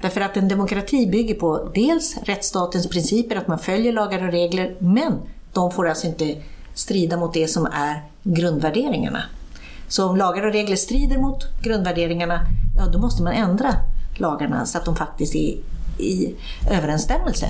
[0.01, 4.77] Därför att en demokrati bygger på dels rättsstatens principer, att man följer lagar och regler,
[4.79, 5.13] men
[5.53, 6.37] de får alltså inte
[6.75, 9.23] strida mot det som är grundvärderingarna.
[9.89, 12.41] Så om lagar och regler strider mot grundvärderingarna,
[12.79, 13.75] ja då måste man ändra
[14.17, 15.57] lagarna så att de faktiskt är
[15.99, 16.35] i
[16.71, 17.47] överensstämmelse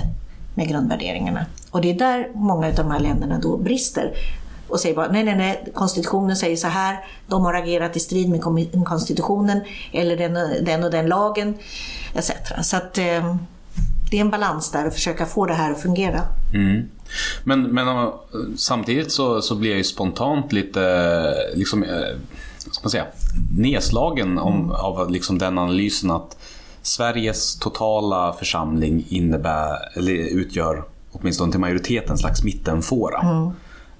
[0.55, 1.45] med grundvärderingarna.
[1.71, 4.13] Och det är där många av de här länderna då brister
[4.67, 8.29] och säger bara nej, nej, nej, konstitutionen säger så här, de har agerat i strid
[8.29, 8.41] med
[8.85, 9.61] konstitutionen
[9.91, 11.57] eller den, den och den lagen
[12.13, 12.31] etc.
[12.61, 13.35] Så att eh,
[14.11, 16.21] det är en balans där att försöka få det här att fungera.
[16.53, 16.89] Mm.
[17.43, 18.09] Men, men äh,
[18.57, 20.81] samtidigt så, så blir jag ju spontant lite
[21.51, 21.85] äh, liksom,
[22.65, 23.05] vad ska man säga,
[23.57, 26.37] nedslagen om, av liksom den analysen att
[26.81, 33.51] Sveriges totala församling innebär, eller utgör åtminstone till majoritet en slags mittenfåra.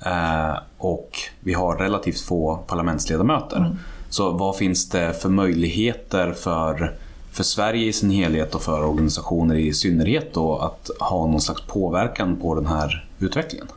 [0.06, 3.78] Eh, och vi har relativt få parlamentsledamöter.
[4.10, 6.96] Så vad finns det för möjligheter för,
[7.36, 11.62] för Sverige i sin helhet och för organisationer i synnerhet då att ha någon slags
[11.62, 13.68] påverkan på den här utvecklingen?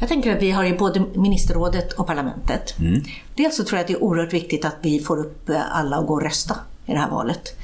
[0.00, 2.74] Jag tänker att vi har ju både ministerrådet och parlamentet.
[3.34, 5.96] Dels så tror jag att det är oerhört viktigt att vi får upp eh, alla
[5.96, 6.56] att gå och rösta
[6.86, 7.56] i det här valet.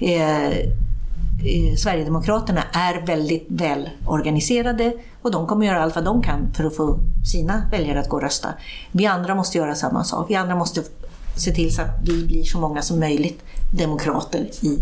[0.00, 4.92] Eh, eh, Sverigedemokraterna är väldigt väl organiserade
[5.22, 6.98] och de kommer göra allt vad de kan för att få
[7.32, 8.48] sina väljare att gå och rösta.
[8.92, 10.30] Vi andra måste göra samma sak.
[10.30, 10.82] Vi andra måste
[11.40, 13.42] se till så att vi blir så många som möjligt
[13.78, 14.78] demokrater i,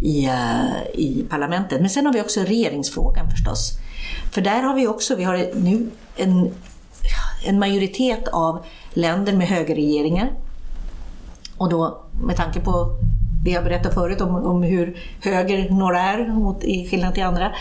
[0.00, 1.80] i, eh, i parlamentet.
[1.80, 3.72] Men sen har vi också regeringsfrågan förstås.
[4.32, 6.50] För där har vi också, vi har nu en,
[7.46, 10.32] en majoritet av länder med högerregeringar.
[11.56, 12.96] Och då med tanke på
[13.44, 17.52] det jag berättade förut om, om hur höger några är mot, i skillnad till andra,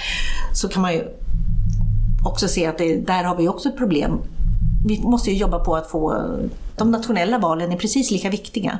[0.54, 1.04] så kan man ju
[2.24, 4.20] också se att det, där har vi också ett problem.
[4.86, 6.30] Vi måste ju jobba på att få
[6.80, 8.80] de nationella valen är precis lika viktiga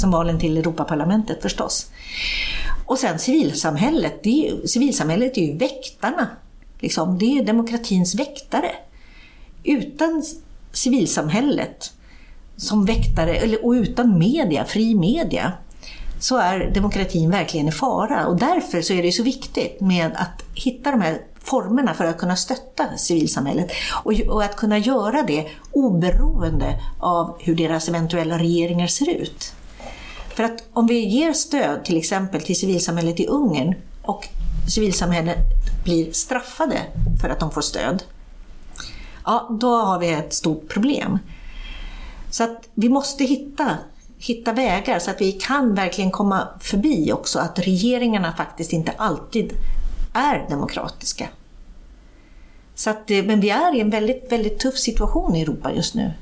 [0.00, 1.90] som valen till Europaparlamentet förstås.
[2.86, 6.28] Och sen civilsamhället, det är ju, civilsamhället är ju väktarna.
[6.80, 7.18] Liksom.
[7.18, 8.70] Det är demokratins väktare.
[9.64, 10.24] Utan
[10.72, 11.92] civilsamhället
[12.56, 15.52] som väktare, eller, och utan media, fri media,
[16.20, 18.26] så är demokratin verkligen i fara.
[18.26, 22.18] Och därför så är det så viktigt med att hitta de här formerna för att
[22.18, 23.70] kunna stötta civilsamhället
[24.04, 29.52] och, och att kunna göra det oberoende av hur deras eventuella regeringar ser ut.
[30.34, 34.28] För att om vi ger stöd till exempel till civilsamhället i Ungern och
[34.74, 35.38] civilsamhället
[35.84, 36.78] blir straffade
[37.20, 38.02] för att de får stöd,
[39.24, 41.18] ja, då har vi ett stort problem.
[42.30, 43.78] Så att vi måste hitta,
[44.18, 49.52] hitta vägar så att vi kan verkligen komma förbi också att regeringarna faktiskt inte alltid
[50.14, 51.28] är demokratiska.
[52.74, 55.94] Så att, eh, men vi är i en väldigt, väldigt tuff situation i Europa just
[55.94, 56.12] nu.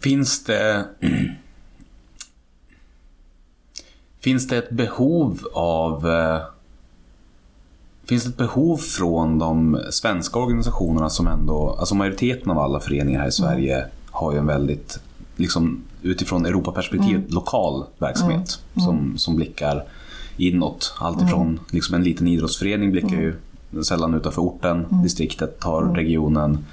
[0.00, 0.86] Finns det
[4.20, 6.40] Finns det ett behov av eh,
[8.04, 13.20] Finns det ett behov från de svenska organisationerna som ändå, alltså majoriteten av alla föreningar
[13.20, 14.98] här i Sverige har ju en väldigt
[15.36, 19.84] liksom utifrån Europaperspektiv lokal verksamhet Som, som blickar
[20.36, 20.94] inåt.
[20.98, 23.34] Alltifrån liksom en liten idrottsförening blickar ju
[23.82, 26.64] sällan utanför orten, distriktet tar regionen.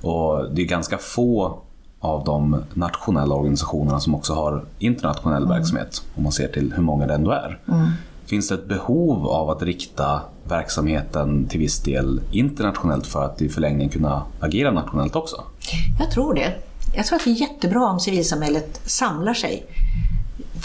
[0.00, 1.58] Och det är ganska få
[2.00, 7.06] av de nationella organisationerna som också har internationell verksamhet, om man ser till hur många
[7.06, 7.58] det ändå är.
[8.26, 13.48] Finns det ett behov av att rikta verksamheten till viss del internationellt för att i
[13.48, 15.42] förlängningen kunna agera nationellt också?
[15.98, 16.54] Jag tror det.
[16.96, 19.66] Jag tror att det är jättebra om civilsamhället samlar sig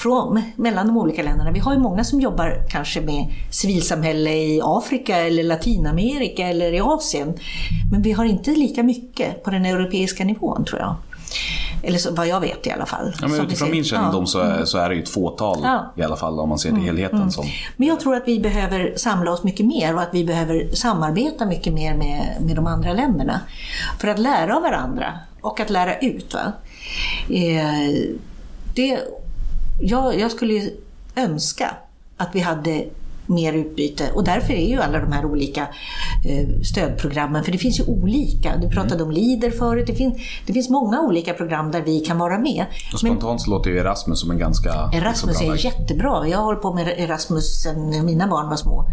[0.02, 1.52] från, mellan de olika länderna.
[1.52, 6.80] Vi har ju många som jobbar kanske med civilsamhälle i Afrika eller Latinamerika eller i
[6.80, 7.34] Asien.
[7.91, 10.95] Men vi har inte lika mycket på den europeiska nivån tror jag.
[11.84, 13.14] Eller så, vad jag vet i alla fall.
[13.22, 14.26] Ja, men utifrån min kännedom Ja.
[14.26, 15.93] så, är, så är det ju ett fåtal Ja.
[15.97, 17.32] i alla fall om man ser till helheten.
[17.32, 17.45] Som,
[17.78, 21.45] Men jag tror att vi behöver samla oss mycket mer och att vi behöver samarbeta
[21.45, 23.39] mycket mer med, med de andra länderna.
[23.99, 26.34] För att lära av varandra och att lära ut.
[26.34, 26.52] Va?
[27.30, 28.12] Eh,
[28.76, 28.99] det,
[29.82, 30.70] jag, jag skulle
[31.16, 31.76] önska
[32.18, 32.86] att vi hade
[33.26, 35.62] mer utbyte och därför är ju alla de här olika
[36.26, 38.58] eh, stödprogrammen, för det finns ju olika.
[38.58, 42.18] Du pratade om LIDER förut, det, fin, det finns många olika program där vi kan
[42.18, 42.66] vara med.
[42.94, 45.66] och spontant så låter ju Erasmus som en ganska Erasmus bra är väg.
[45.66, 46.28] jättebra.
[46.28, 48.86] Jag har hållit på med Erasmus sedan mina barn var små.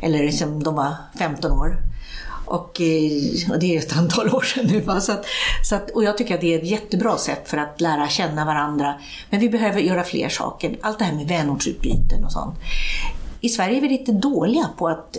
[0.00, 1.76] Eller liksom de var 15 år.
[2.52, 4.80] Och, eh, och det är ett antal år sedan nu.
[4.80, 5.00] Va?
[5.00, 5.24] Så att,
[5.64, 8.44] så att, och jag tycker att det är ett jättebra sätt för att lära känna
[8.44, 8.94] varandra.
[9.30, 10.78] Men vi behöver göra fler saker.
[10.80, 12.54] Allt det här med vänortsutbyten och sånt.
[13.40, 15.16] I Sverige är vi lite dåliga på att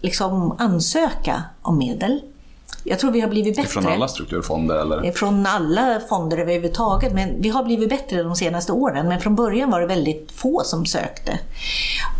[0.00, 2.20] liksom ansöka om medel.
[2.84, 3.68] Jag tror vi har blivit bättre.
[3.68, 5.12] Från alla strukturfonder eller?
[5.12, 7.12] Från alla fonder överhuvudtaget.
[7.12, 9.08] Men vi har blivit bättre de senaste åren.
[9.08, 11.38] Men från början var det väldigt få som sökte.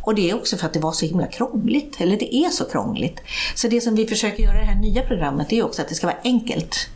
[0.03, 2.01] Och det är också för att det var så himla krångligt.
[2.01, 3.21] Eller det är så krångligt.
[3.55, 5.95] Så det som vi försöker göra i det här nya programmet är också att det
[5.95, 6.89] ska vara enkelt.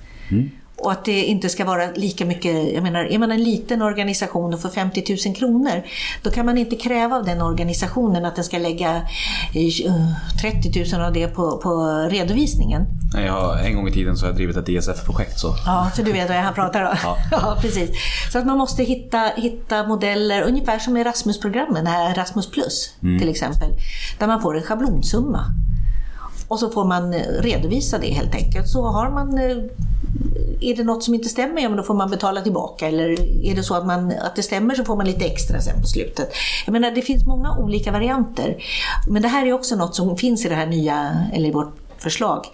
[0.80, 4.54] Och att det inte ska vara lika mycket, jag menar, är man en liten organisation
[4.54, 5.82] och får 50 000 kronor,
[6.22, 8.96] då kan man inte kräva av den organisationen att den ska lägga
[9.54, 9.94] eh,
[10.42, 11.70] 30 000 av det på, på
[12.10, 12.86] redovisningen.
[13.14, 15.38] Jag har, en gång i tiden så har jag drivit ett ESF-projekt.
[15.38, 15.54] Så.
[15.66, 16.96] Ja, så du vet vad jag pratar om.
[17.02, 17.16] Ja.
[17.30, 17.58] Ja.
[17.60, 17.90] precis.
[18.32, 23.28] Så att man måste hitta, hitta modeller, ungefär som Erasmus-programmen, det här Erasmus plus till
[23.28, 23.68] exempel,
[24.18, 25.44] där man får en schablonsumma.
[26.48, 28.68] Och så får man eh, redovisa det helt enkelt.
[28.68, 29.56] Så har man, eh,
[30.60, 32.88] är det något som inte stämmer, ja men då får man betala tillbaka.
[32.88, 33.10] Eller
[33.44, 35.86] är det så att, man, att det stämmer så får man lite extra sen på
[35.86, 36.32] slutet.
[36.66, 38.56] Jag menar, det finns många olika varianter.
[39.08, 41.87] Men det här är också något som finns i det här nya, eller i vårt
[41.98, 42.46] förslag.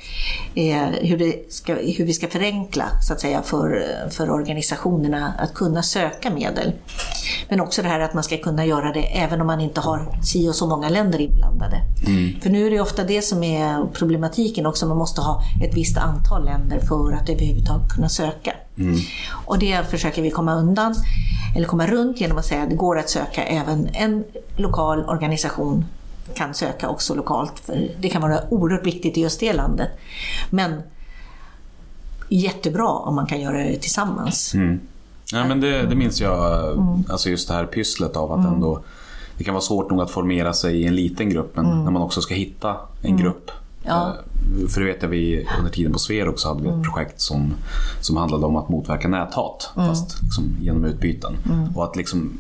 [0.55, 5.83] Eh, hur, ska, hur vi ska förenkla så att säga, för, för organisationerna att kunna
[5.83, 6.73] söka medel.
[7.49, 10.23] Men också det här att man ska kunna göra det även om man inte har
[10.23, 11.83] si och så många länder inblandade.
[12.43, 15.99] För nu är det ofta det som är problematiken också, man måste ha ett visst
[15.99, 18.55] antal länder för att överhuvudtaget kunna söka.
[19.47, 20.95] Och det försöker vi komma undan,
[21.57, 24.25] eller komma runt genom att säga att det går att söka även en
[24.57, 25.85] lokal organisation
[26.35, 27.53] kan söka också lokalt.
[27.65, 29.89] För det kan vara oerhört viktigt i just det landet.
[30.51, 30.83] Men
[32.29, 34.53] jättebra om man kan göra det tillsammans.
[35.33, 36.63] Ja, men det, det minns jag,
[37.09, 38.83] alltså just det här pysslet av att ändå
[39.39, 42.03] det kan vara svårt nog att formera sig i en liten grupp men när man
[42.03, 43.51] också ska hitta en grupp.
[43.83, 44.07] Ja.
[44.63, 47.21] Eh, För det vet jag vi under tiden på Sverok så hade vi ett projekt
[47.21, 47.55] som,
[48.01, 51.37] som handlade om att motverka näthat fast liksom genom utbyten.
[51.75, 52.39] Och att liksom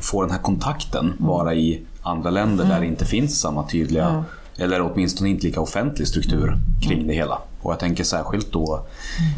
[0.00, 4.24] få den här kontakten bara i andra länder där det inte finns samma tydliga
[4.56, 7.38] eller åtminstone inte lika offentlig struktur kring det hela.
[7.62, 8.86] Och jag tänker särskilt då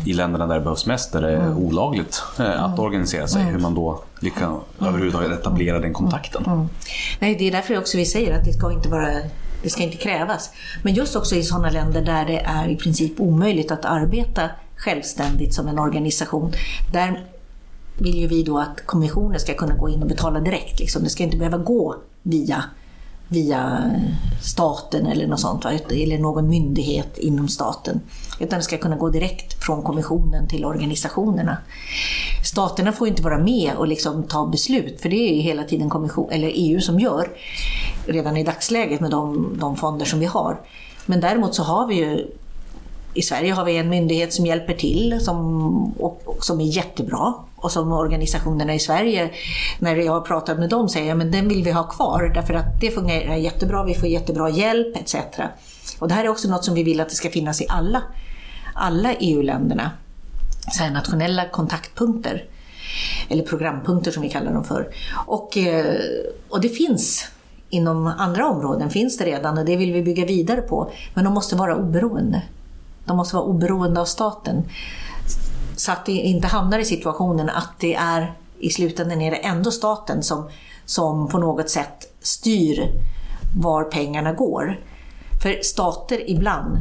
[0.06, 3.58] i länderna där det behövs mest, där det är olagligt eh, att organisera sig, hur
[3.58, 4.50] man då lyckas
[4.80, 6.68] överhuvudtaget etablera den kontakten.
[7.18, 9.08] Nej, det är därför också vi säger att det ska inte vara
[9.62, 10.50] det ska inte krävas.
[10.82, 15.54] Men just också i sådana länder där det är i princip omöjligt att arbeta självständigt
[15.54, 16.52] som en organisation.
[16.92, 17.24] Där
[17.98, 20.80] vill ju vi då att kommissionen ska kunna gå in och betala direkt.
[20.80, 21.04] Liksom.
[21.04, 22.64] Det ska inte behöva gå via,
[23.28, 23.90] via
[24.42, 25.70] staten eller något sånt, va?
[25.90, 28.00] eller någon myndighet inom staten.
[28.40, 31.58] Utan det ska kunna gå direkt från kommissionen till organisationerna.
[32.44, 35.90] Staterna får inte vara med och liksom ta beslut, för det är ju hela tiden
[35.90, 37.30] kommission, eller EU som gör,
[38.06, 40.60] redan i dagsläget med de, de fonder som vi har.
[41.06, 42.26] Men däremot så har vi ju
[43.16, 47.34] i Sverige har vi en myndighet som hjälper till som, och, och som är jättebra
[47.66, 49.30] och som organisationerna i Sverige,
[49.78, 52.80] när jag har pratat med dem, säger att den vill vi ha kvar därför att
[52.80, 55.16] det fungerar jättebra, vi får jättebra hjälp etc.
[55.98, 58.02] Och det här är också något som vi vill att det ska finnas i alla,
[58.74, 59.90] alla EU-länderna.
[60.72, 62.44] Så här nationella kontaktpunkter,
[63.28, 64.88] eller programpunkter som vi kallar dem för.
[65.26, 65.96] Och, eh,
[66.48, 67.28] och det finns
[67.70, 70.90] inom andra områden, finns det redan och det vill vi bygga vidare på.
[71.14, 72.42] Men de måste vara oberoende.
[73.04, 74.62] De måste vara oberoende av staten.
[75.76, 79.70] Så att det inte hamnar i situationen att det är i slutändan är det ändå
[79.70, 80.48] staten som,
[80.84, 82.88] som på något sätt styr
[83.56, 84.80] var pengarna går.
[85.42, 86.78] För stater ibland,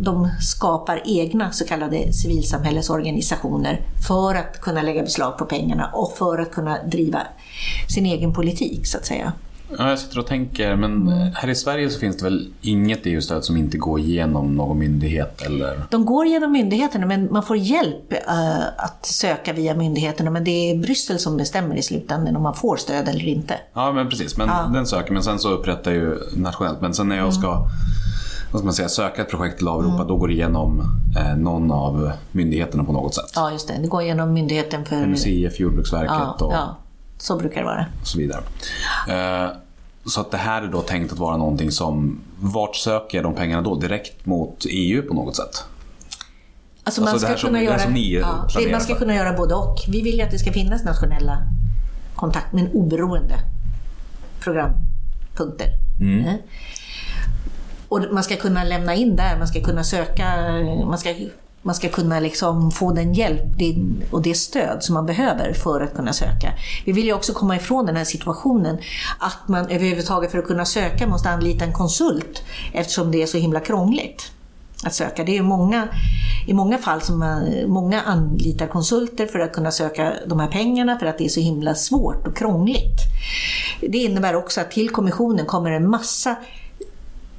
[0.00, 6.38] de skapar egna så kallade civilsamhällesorganisationer för att kunna lägga beslag på pengarna och för
[6.38, 7.22] att kunna driva
[7.94, 9.32] sin egen politik så att säga.
[9.78, 13.44] Ja, jag sitter och tänker, men här i Sverige så finns det väl inget EU-stöd
[13.44, 15.82] som inte går igenom någon myndighet eller?
[15.90, 20.50] De går genom myndigheterna men man får hjälp eh, att söka via myndigheterna men det
[20.70, 23.54] är Bryssel som bestämmer i slutändan om man får stöd eller inte.
[23.74, 24.36] Ja, men precis.
[24.36, 24.70] Men Ja.
[24.74, 26.80] den söker, men sen så upprättar jag ju nationellt.
[26.80, 27.66] Men sen när jag ska
[28.52, 30.80] vad ska man säga, söka ett projekt till Europa, då går det igenom
[31.18, 33.32] eh, någon av myndigheterna på något sätt.
[33.34, 33.74] Ja, just det.
[33.82, 35.06] Det går genom myndigheten för...
[35.06, 36.76] MUCF, Jordbruksverket ja, och ja,
[37.18, 37.86] så brukar det vara.
[38.00, 38.40] och så vidare.
[39.08, 39.50] Eh,
[40.04, 43.62] Så att det här är då tänkt att vara någonting som, vart söker de pengarna
[43.62, 43.74] då?
[43.74, 45.64] Direkt mot EU på något sätt?
[46.84, 48.98] Alltså man Alltså ska som- kunna göra, ja, man ska för.
[49.00, 49.76] kunna göra både och.
[49.88, 51.38] Vi vill ju att det ska finnas nationella
[52.14, 53.34] kontakt, men oberoende
[54.40, 55.68] programpunkter.
[56.00, 56.36] Mm.
[57.88, 60.24] Och man ska kunna lämna in där, man ska kunna söka,
[60.86, 61.14] man ska,
[61.62, 63.42] man ska kunna liksom få den hjälp
[64.10, 66.52] och det stöd som man behöver för att kunna söka.
[66.84, 68.78] Vi vill ju också komma ifrån den här situationen
[69.18, 72.42] att man överhuvudtaget för att kunna söka måste anlita en konsult
[72.72, 74.32] eftersom det är så himla krångligt
[74.84, 75.24] att söka.
[75.24, 75.88] Det är många,
[76.46, 80.98] i många fall som man, många anlitar konsulter för att kunna söka de här pengarna
[80.98, 82.98] för att det är så himla svårt och krångligt.
[83.80, 86.36] Det innebär också att till kommissionen kommer en massa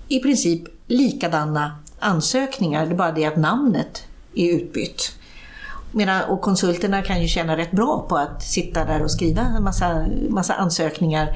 [0.08, 4.04] i princip likadana ansökningar, det är bara det att namnet
[4.36, 5.16] är utbytt.
[5.92, 9.64] Medan, och konsulterna kan ju tjäna rätt bra på att sitta där och skriva en
[9.64, 11.30] massa, massa ansökningar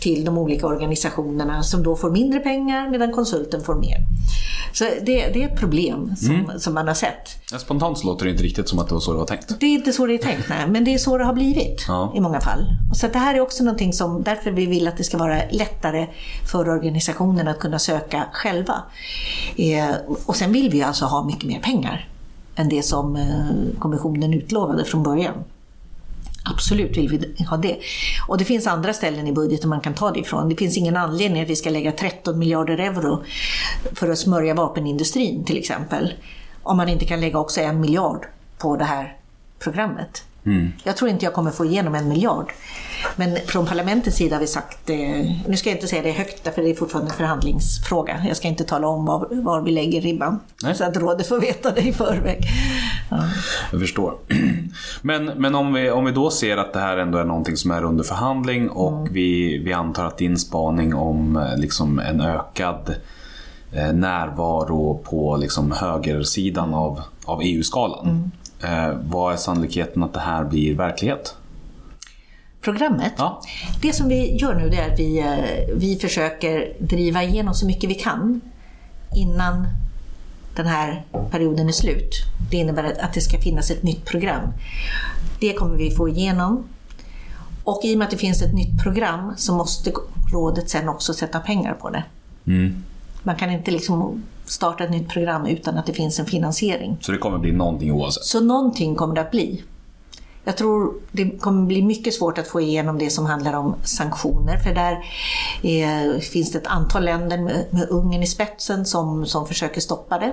[0.00, 3.96] till de olika organisationerna som då får mindre pengar medan konsulten får mer.
[4.72, 7.50] Så det, det är ett problem som, som man har sett.
[7.52, 9.60] Ja, Spontant låter det inte riktigt som att det var så det var tänkt.
[9.60, 11.84] Det är inte så det är tänkt, nej, men det är så det har blivit
[11.88, 12.12] Ja.
[12.16, 12.66] i många fall.
[12.94, 16.06] Så det här är också någonting som, därför vi vill att det ska vara lättare
[16.52, 18.82] för organisationerna att kunna söka själva.
[19.56, 19.94] Eh,
[20.26, 22.08] och sen vill vi alltså ha mycket mer pengar
[22.56, 25.34] än det som eh, kommissionen utlovade från början.
[26.50, 27.78] Absolut vill vi ha det.
[28.28, 30.48] Och det finns andra ställen i budgeten man kan ta det ifrån.
[30.48, 33.24] Det finns ingen anledning att vi ska lägga 13 miljarder euro
[33.94, 36.14] för att smörja vapenindustrin till exempel.
[36.62, 38.26] Om man inte kan lägga också en miljard
[38.58, 39.16] på det här
[39.58, 40.24] programmet.
[40.84, 42.52] Jag tror inte jag kommer få igenom en miljard.
[43.16, 44.96] Men från parlamentets sida har vi sagt, eh,
[45.48, 48.24] nu ska jag inte säga det högt därför det är fortfarande en förhandlingsfråga.
[48.28, 50.40] Jag ska inte tala om var, var vi lägger ribban.
[50.62, 50.74] Nej.
[50.74, 52.40] Så att rådet får veta det i förväg.
[53.10, 53.24] Ja.
[53.70, 54.14] Jag förstår.
[55.02, 57.70] Men, men om, vi, om vi då ser att det här ändå är någonting som
[57.70, 62.94] är under förhandling och vi, vi antar att din spaning om eh, liksom en ökad
[63.72, 68.30] eh, närvaro på liksom högersidan av, av EU-skalan.
[68.62, 71.34] Eh, vad är sannolikheten att det här blir verklighet?
[72.60, 73.12] programmet.
[73.16, 73.42] Ja.
[73.82, 77.90] Det som vi gör nu är att vi, eh, vi försöker driva igenom så mycket
[77.90, 78.40] vi kan
[79.16, 79.66] innan
[80.56, 82.10] den här perioden är slut.
[82.50, 84.52] Det innebär att- det ska finnas ett nytt program.
[85.40, 86.64] Det kommer vi få igenom.
[87.64, 89.92] Och i och med att det finns ett nytt program så måste
[90.32, 92.04] rådet sen också sätta pengar på det.
[93.22, 96.96] Man kan inte liksom starta ett nytt program utan att det finns en finansiering.
[97.00, 98.24] Så det kommer bli någonting oavsett.
[98.24, 99.62] Så någonting kommer det att bli.
[100.44, 104.58] Jag tror det kommer bli mycket svårt att få igenom det som handlar om sanktioner,
[104.58, 105.04] för där
[105.62, 110.18] är, finns det ett antal länder med, med Ungern i spetsen som, som försöker stoppa
[110.18, 110.32] det.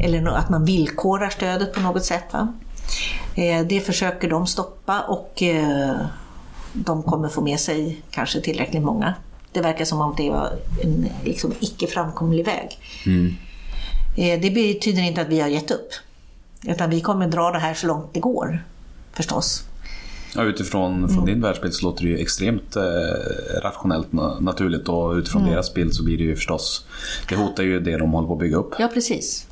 [0.00, 2.24] Eller att man villkorar stödet på något sätt.
[2.32, 2.52] Va?
[3.34, 5.96] Eh, Det försöker de stoppa och eh,
[6.72, 9.14] de kommer få med sig kanske tillräckligt många.
[9.52, 12.78] Det verkar som om det var en liksom, icke framkomlig väg.
[14.16, 15.88] Eh, Det betyder inte att vi har gett upp.
[16.66, 18.64] Utan vi kommer dra det här så långt det går,
[19.12, 19.62] förstås.
[20.34, 22.82] Ja, utifrån från din världsbild så låter det ju extremt eh,
[23.62, 26.86] rationellt na- naturligt och utifrån deras bild så blir det ju förstås,
[27.28, 28.74] det hotar ju det de håller på att bygga upp.
[28.78, 29.46] Ja, precis.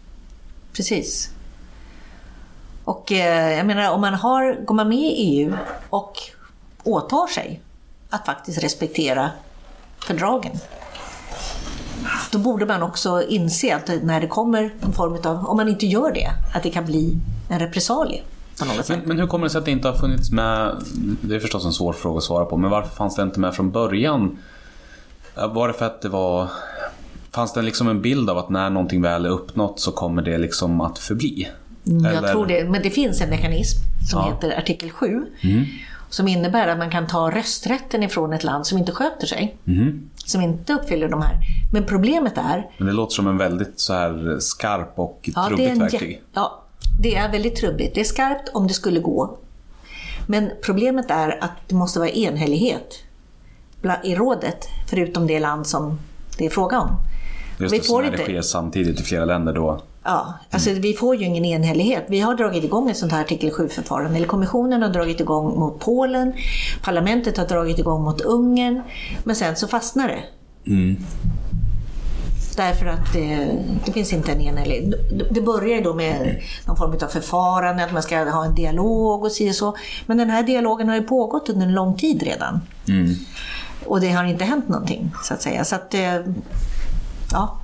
[0.72, 1.30] Precis.
[2.84, 5.52] Och eh, jag menar, om man har, går man med i EU
[5.90, 6.12] och
[6.84, 7.60] åtar sig
[8.10, 9.30] att faktiskt respektera
[10.06, 10.52] fördragen,
[12.32, 15.86] då borde man också inse att när det kommer en form av, om man inte
[15.86, 17.18] gör det, att det kan bli
[17.50, 18.22] en repressalie.
[18.88, 20.76] Men, men hur kommer det sig att det inte har funnits med?
[21.20, 23.54] Det är förstås en svår fråga att svara på, men varför fanns det inte med
[23.54, 24.38] från början?
[25.34, 26.48] Var det för att det var...
[27.34, 30.38] Fanns det liksom en bild av att när någonting väl är uppnått så kommer det
[30.38, 31.48] liksom att förbli?
[31.86, 33.78] Mm, Jag Eller- tror det, men det finns en mekanism
[34.10, 34.26] som Ja.
[34.26, 34.34] Mm.
[34.34, 35.26] heter artikel 7.
[36.10, 39.56] Som innebär att man kan ta rösträtten ifrån ett land som inte sköter sig.
[39.66, 40.10] Mm.
[40.16, 41.36] Som inte uppfyller de här.
[41.72, 42.70] Men problemet är...
[42.78, 46.22] Men det låter som en väldigt så här skarp och Ja, trubbigt en, verktyg.
[46.32, 46.62] ja,
[47.00, 47.94] det är väldigt trubbigt.
[47.94, 49.38] Det är skarpt om det skulle gå.
[50.26, 52.94] Men problemet är att det måste vara enhällighet
[54.04, 55.98] i rådet, förutom det land som
[56.38, 56.88] det är fråga om.
[57.58, 59.82] Just Vi det, så får det inte- sker samtidigt i flera länder då.
[60.08, 62.04] Ja, alltså vi får ju ingen enhällighet.
[62.08, 64.16] Vi har dragit igång ett sånt här artikel 7-förfarande.
[64.16, 66.32] Eller kommissionen har dragit igång mot Polen,
[66.82, 68.82] parlamentet har dragit igång mot Ungern,
[69.24, 70.20] men sen så fastnar det.
[72.56, 73.48] Därför att det,
[73.86, 74.94] det finns inte en enhällighet.
[75.30, 79.24] Det börjar ju då med någon form av förfarande, att man ska ha en dialog
[79.24, 79.76] och si och så.
[80.06, 82.60] Men den här dialogen har ju pågått under en lång tid redan.
[83.86, 85.64] Och det har inte hänt någonting, så att säga.
[85.64, 86.20] Så att, eh,
[87.32, 87.60] ja.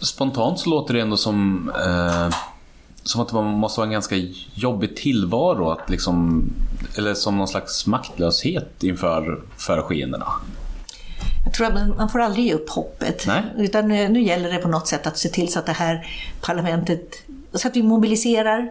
[0.00, 2.36] Spontant så låter det ändå som, eh,
[3.02, 4.16] som att det måste vara en ganska
[4.54, 5.70] jobbig tillvaro.
[5.70, 6.44] Att liksom,
[6.96, 10.26] eller som någon slags maktlöshet inför för skeendena.
[11.44, 13.24] Jag tror att man, får aldrig ge upp hoppet.
[13.26, 13.42] Nej.
[13.56, 16.06] Utan nu, nu gäller det på något sätt att se till så att det här
[16.40, 17.14] parlamentet,
[17.52, 18.68] så att vi mobiliserar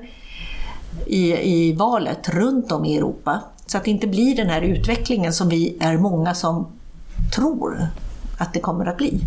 [1.05, 3.41] i, i valet runt om i Europa.
[3.65, 6.67] Så att det inte blir den här utvecklingen som vi är många som
[7.36, 7.88] tror
[8.38, 9.21] att det kommer att bli.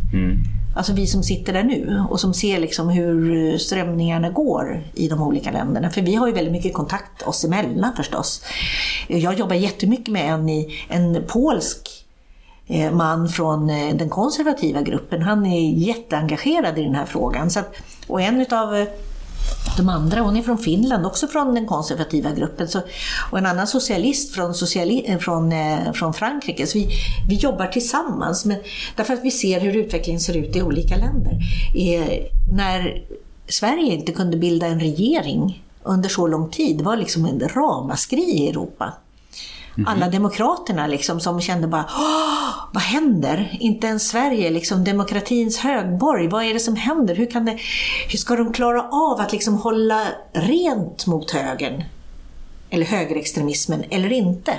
[0.75, 5.23] Alltså vi som sitter där nu och som ser liksom hur strömningarna går i de
[5.23, 5.91] olika länderna.
[5.91, 8.45] För vi har ju väldigt mycket kontakt oss emellan förstås.
[9.09, 11.89] Jag jobbar jättemycket med en, i, en polsk
[12.67, 15.23] eh, man från eh, den konservativa gruppen.
[15.23, 17.51] Han är jätteengagerad i den här frågan.
[17.51, 17.75] Så att,
[18.07, 18.89] och en utav eh,
[19.77, 22.69] de andra, hon är från Finland, också från den konservativa gruppen.
[22.69, 22.81] Så,
[23.31, 26.67] och en annan socialist från, sociali, eh, från, eh, från Frankrike.
[26.67, 26.89] Så vi,
[27.29, 28.57] vi jobbar tillsammans men,
[28.97, 31.39] därför att vi ser hur utvecklingen ser ut i olika länder.
[31.77, 33.05] Eh, när
[33.49, 38.23] Sverige inte kunde bilda en regering under så lång tid, det var liksom en ramaskri
[38.23, 38.93] i Europa.
[39.87, 41.85] Alla demokraterna liksom som kände bara
[42.73, 43.57] vad händer?
[43.61, 46.29] Inte ens Sverige, liksom demokratins högborg.
[46.29, 47.15] Vad är det som händer?
[47.15, 47.59] Hur, kan det,
[48.09, 51.85] hur ska de klara av att liksom hålla rent mot högern?
[52.71, 54.53] Eller högerextremismen, eller inte?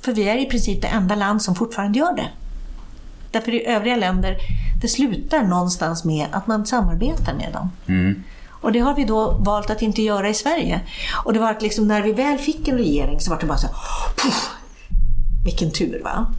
[0.00, 2.28] För vi är i princip det enda land som fortfarande gör det.
[3.32, 4.36] Därför i övriga länder,
[4.82, 7.70] det slutar någonstans med att man samarbetar med dem.
[8.60, 10.80] Och det har vi då valt att inte göra i Sverige.
[11.24, 13.58] Och det var att liksom när vi väl fick en regering så var det bara
[13.58, 13.76] så här,
[14.16, 14.50] puff,
[15.44, 16.34] vilken tur va.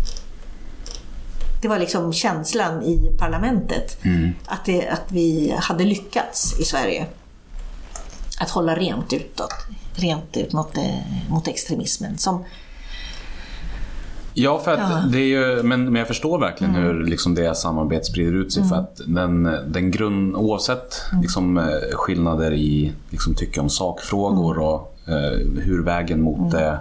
[1.62, 3.98] Det var liksom känslan i parlamentet.
[4.46, 7.06] Att, det, att vi hade lyckats i Sverige.
[8.40, 9.54] Att hålla rent utåt.
[9.96, 12.18] Rent ut mot, eh, mot extremismen.
[12.18, 12.46] Som,
[14.34, 15.04] Ja, för att Ja.
[15.12, 15.26] det är
[15.58, 18.64] ju, men, men jag förstår verkligen hur liksom det samarbetet sprider ut sig.
[18.64, 24.96] För att den, den grund, oavsett liksom, eh, skillnader i liksom, tycke om sakfrågor och
[25.08, 26.80] eh, hur vägen mot, det,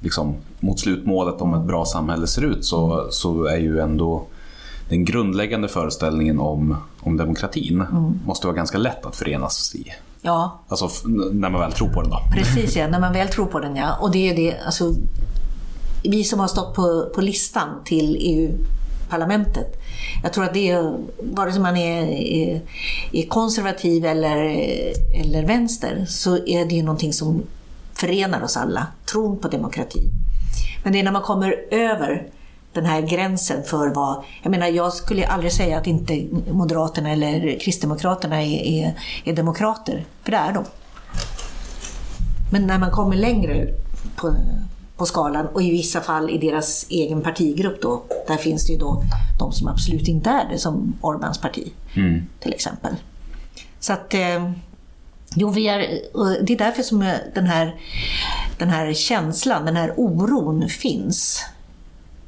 [0.00, 4.26] liksom, mot slutmålet om ett bra samhälle ser ut så, så är ju ändå
[4.88, 7.84] den grundläggande föreställningen om, om demokratin
[8.26, 9.84] måste vara ganska lätt att förenas i.
[10.22, 10.88] ja, Alltså
[11.32, 12.18] när man väl tror på den då.
[12.32, 13.96] Precis ja, när man väl tror på den ja.
[14.00, 14.94] Och det är det, alltså,
[16.02, 19.80] vi som har stått på, på listan till EU-parlamentet.
[20.22, 22.60] Jag tror att det är, vare sig man är, är,
[23.12, 24.36] är konservativ eller,
[25.14, 27.42] eller vänster, så är det ju någonting som
[27.94, 28.86] förenar oss alla.
[29.12, 30.10] Tron på demokrati.
[30.84, 32.26] Men det är när man kommer över
[32.72, 34.24] den här gränsen för vad...
[34.42, 38.94] Jag menar, jag skulle aldrig säga att inte Moderaterna eller Kristdemokraterna är, är,
[39.24, 40.64] är demokrater, för det är de.
[42.52, 43.66] Men när man kommer längre
[44.16, 44.34] på,
[45.02, 48.78] på skalan och i vissa fall i deras egen partigrupp då, där finns det ju
[48.78, 49.02] då
[49.38, 51.72] de som absolut inte är det, som Orbáns parti
[52.40, 52.94] till exempel.
[53.80, 54.50] Så att, eh,
[55.34, 55.78] jo, vi är,
[56.46, 57.74] det är därför som jag- den här,
[58.58, 61.44] den här känslan, den här oron finns.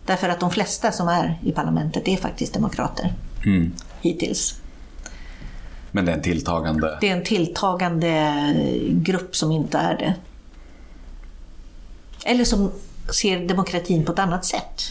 [0.06, 3.12] Därför att de flesta som är i parlamentet är faktiskt demokrater.
[4.00, 4.60] Hittills.
[5.92, 6.98] Men det är en tilltagande...
[7.00, 8.32] Det är en tilltagande
[8.90, 10.14] grupp som inte är det.
[12.24, 12.70] Eller som
[13.20, 14.82] ser demokratin på ett annat sätt.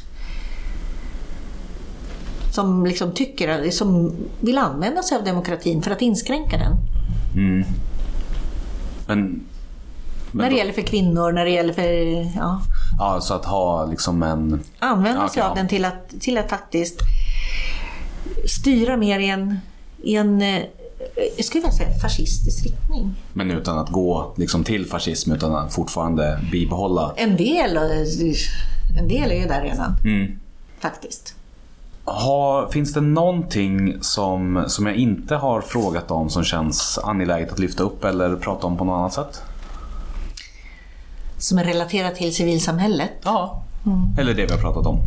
[2.51, 6.75] Som liksom tycker, som vill använda sig av demokratin för att inskränka den.
[7.35, 7.65] Men,
[9.07, 9.45] men
[10.31, 11.83] när det då- gäller för kvinnor, när det gäller för...
[12.37, 12.61] Ja,
[12.99, 14.63] Ja, så att ha liksom en...
[14.79, 15.55] använda Ja, sig av ja.
[15.55, 16.99] den till att, till att faktiskt
[18.47, 19.57] styra mer i en,
[20.03, 20.61] i en eh,
[21.37, 23.15] jag skulle vilja säga fascistisk riktning.
[23.33, 27.13] Men utan att gå liksom till fascism, utan att fortfarande bibehålla.
[27.15, 29.95] En del, eh, en del är ju där redan.
[30.79, 31.35] Faktiskt.
[32.05, 37.59] Ha, finns det någonting som, som jag inte har frågat om som känns angeläget att
[37.59, 39.41] lyfta upp eller prata om på något annat sätt?
[41.37, 43.11] Som är relaterat till civilsamhället.
[43.23, 43.63] Ja.
[44.17, 44.99] Eller det vi har pratat om.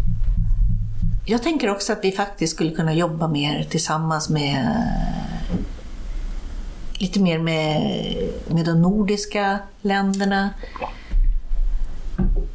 [1.29, 4.83] Jag tänker också att vi faktiskt skulle kunna jobba mer tillsammans med
[6.99, 8.13] lite mer med,
[8.49, 10.51] med de nordiska länderna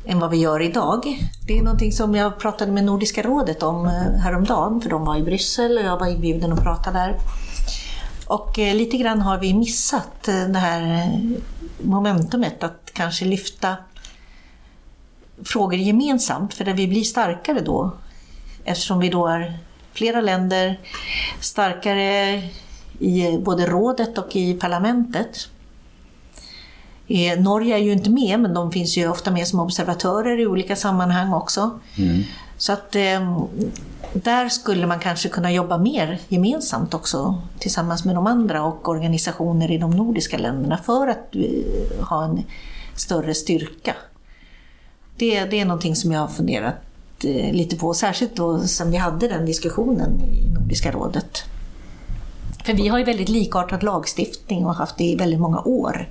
[0.05, 1.29] än vad vi gör idag.
[1.47, 3.91] Det är någonting som jag pratade med Nordiska rådet om eh,
[4.23, 7.17] häromdagen, för de var i Bryssel och jag var inbjuden att prata där.
[8.27, 11.11] Och eh, lite grann har vi missat eh, det här
[11.81, 13.77] momentumet att kanske lyfta
[15.43, 17.91] frågor gemensamt, för där vi blir starkare då.
[18.63, 19.57] Eftersom vi då är
[19.93, 20.79] flera länder,
[21.39, 22.41] starkare
[23.01, 25.47] i både rådet och i parlamentet.
[27.07, 30.47] Eh, Norge är ju inte med, men de finns ju ofta med som observatörer i
[30.47, 31.79] olika sammanhang också.
[32.57, 33.45] Så att eh,
[34.13, 39.71] där skulle man kanske kunna jobba mer gemensamt också tillsammans med de andra och organisationer
[39.71, 42.43] i de nordiska länderna för att eh, ha en
[42.95, 43.95] större styrka.
[45.17, 46.75] Det, det är någonting som jag har funderat
[47.23, 51.43] eh, lite på, särskilt då sen vi hade den diskussionen i Nordiska rådet.
[52.63, 56.07] För vi har ju väldigt likartad lagstiftning och har haft det i väldigt många år.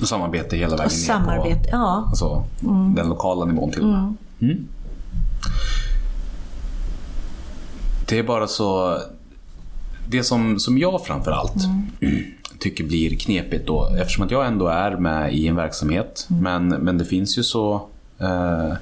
[0.00, 2.04] Och samarbete hela vägen Och samarbete, ner på ja.
[2.08, 2.44] alltså,
[2.96, 4.14] den lokala nivån till och med.
[4.40, 4.68] Mm.
[8.08, 8.98] Det är bara så...
[10.08, 11.54] Det som, som jag framför allt
[12.58, 16.98] tycker blir knepigt då, eftersom att jag ändå är med i en verksamhet, men, men
[16.98, 17.74] det finns ju så...
[18.18, 18.72] Eh,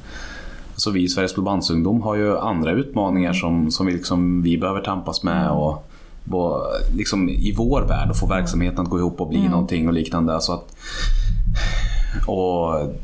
[0.76, 4.80] så vi i Sveriges Blåbandsungdom har ju andra utmaningar som, som vi, liksom, vi behöver
[4.80, 5.50] tampas med.
[5.50, 5.90] Och,
[6.31, 9.95] och liksom i vår värld och få verksamheten att gå ihop och bli någonting och
[9.95, 10.41] liknande.
[10.41, 10.77] Så att,
[12.27, 12.95] och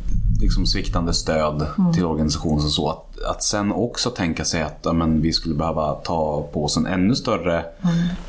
[0.40, 2.90] liksom sviktande stöd till organisationen så.
[2.90, 6.76] Att, att sen också tänka sig att ja, men, vi skulle behöva ta på oss
[6.76, 7.64] en ännu större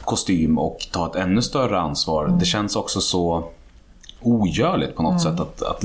[0.05, 2.37] kostym och ta ett ännu större ansvar.
[2.39, 3.49] Det känns också så
[4.21, 5.83] ogörligt på något sätt att, att,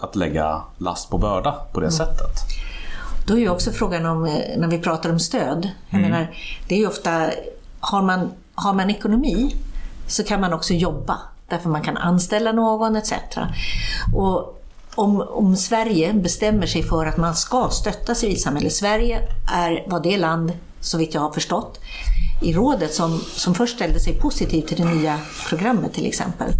[0.00, 2.32] att lägga last på börda på det sättet.
[3.26, 6.34] Då är ju också frågan om, eh, när vi pratar om stöd, jag menar,
[6.68, 7.30] det är ju ofta,
[7.80, 9.56] har man, har man ekonomi
[10.06, 13.12] så kan man också jobba, därför man kan anställa någon etc.
[14.14, 14.62] Och
[14.94, 19.20] om, om Sverige bestämmer sig för att man ska stötta civilsamhället, Sverige
[19.52, 21.80] är, var det land, så vitt jag har förstått,
[22.42, 26.52] i rådet som, som först ställde sig positivt till det nya programmet till exempel.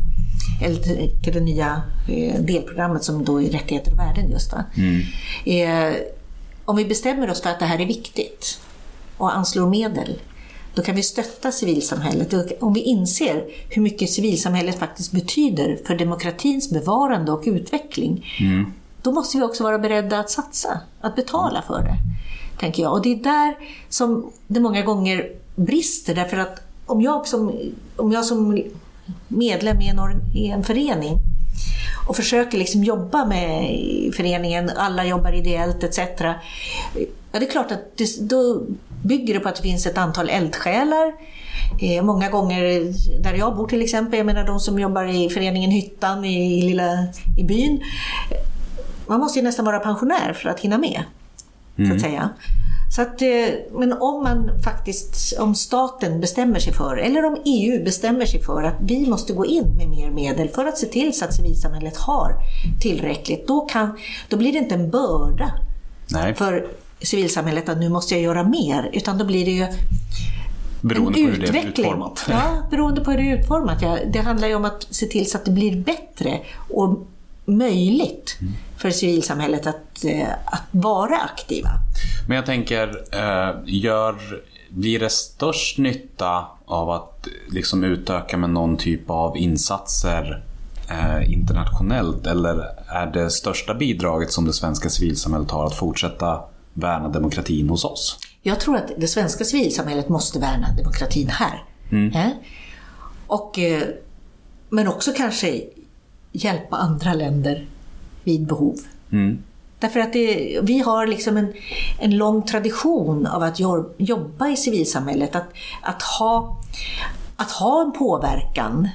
[0.63, 0.83] Eller
[1.23, 4.53] till, det nya eh, delprogrammet som då är rättigheter och värden just.
[4.53, 4.65] Va?
[5.45, 5.95] Eh,
[6.65, 8.61] om vi bestämmer oss för att det här är viktigt
[9.17, 10.21] och anslår medel,
[10.77, 12.33] då kan vi stötta civilsamhället.
[12.33, 18.27] Och Om vi inser hur mycket civilsamhället faktiskt betyder för demokratins bevarande och utveckling,
[19.03, 21.97] då måste vi också vara beredda att satsa, att betala för det.
[22.61, 22.93] Tänker jag.
[22.93, 23.57] Och det är där
[23.89, 27.53] som det många gånger brister, därför att om jag som,
[27.97, 28.62] om jag som
[29.29, 29.99] medlem i en,
[30.35, 31.16] i en förening
[32.09, 33.70] och försöker liksom jobba med
[34.16, 35.99] föreningen, alla jobbar ideellt etc.
[37.33, 38.62] Ja, det är klart att det, då
[39.07, 41.13] bygger det på att det finns ett antal eldsjälar.
[41.81, 42.63] Eh, många gånger
[43.23, 46.63] där jag bor till exempel, jag menar de som jobbar i föreningen Hyttan i, i
[46.63, 47.07] lilla
[47.39, 47.81] i byn.
[49.07, 51.03] Man måste ju nästan vara pensionär för att hinna med,
[51.89, 52.31] så att säga.
[52.97, 53.29] Så att, eh,
[53.73, 58.63] men om man faktiskt, om staten bestämmer sig för, eller om EU bestämmer sig för
[58.63, 61.97] att vi måste gå in med mer medel för att se till så att civilsamhället
[61.97, 62.35] har
[62.81, 63.99] tillräckligt, då, kan,
[64.29, 65.53] då blir det inte en börda
[66.11, 66.69] Nej, för
[67.01, 69.67] civilsamhället att nu måste jag göra mer, utan då blir det ju
[70.81, 72.25] beroende en på hur det är utformat.
[72.29, 73.83] Ja, beroende på hur det är utformat.
[73.83, 76.41] Ja, det handlar ju om att se till så att det blir bättre
[76.71, 77.07] och
[77.45, 78.53] möjligt Mm.
[78.77, 81.71] för civilsamhället att, eh, att vara aktiva.
[82.29, 84.15] Men jag tänker, eh, gör,
[84.69, 90.43] blir det störst nytta av att liksom utöka med någon typ av insatser
[90.91, 92.27] eh, internationellt?
[92.27, 96.41] Eller är det största bidraget som det svenska civilsamhället har att fortsätta
[96.77, 98.18] värna demokratin hos oss?
[98.43, 101.64] Jag tror att det svenska civilsamhället måste värna demokratin här.
[102.14, 102.31] Eh?
[103.27, 103.83] Och, eh,
[104.68, 105.62] men också kanske
[106.33, 107.66] hjälpa andra länder
[108.24, 108.77] vid behov.
[109.79, 111.53] Därför att det, vi har liksom en,
[111.99, 113.61] en lång tradition av att
[113.99, 115.49] jobba i civilsamhället, att,
[115.83, 116.57] att, ha,
[117.37, 118.89] att ha en påverkan.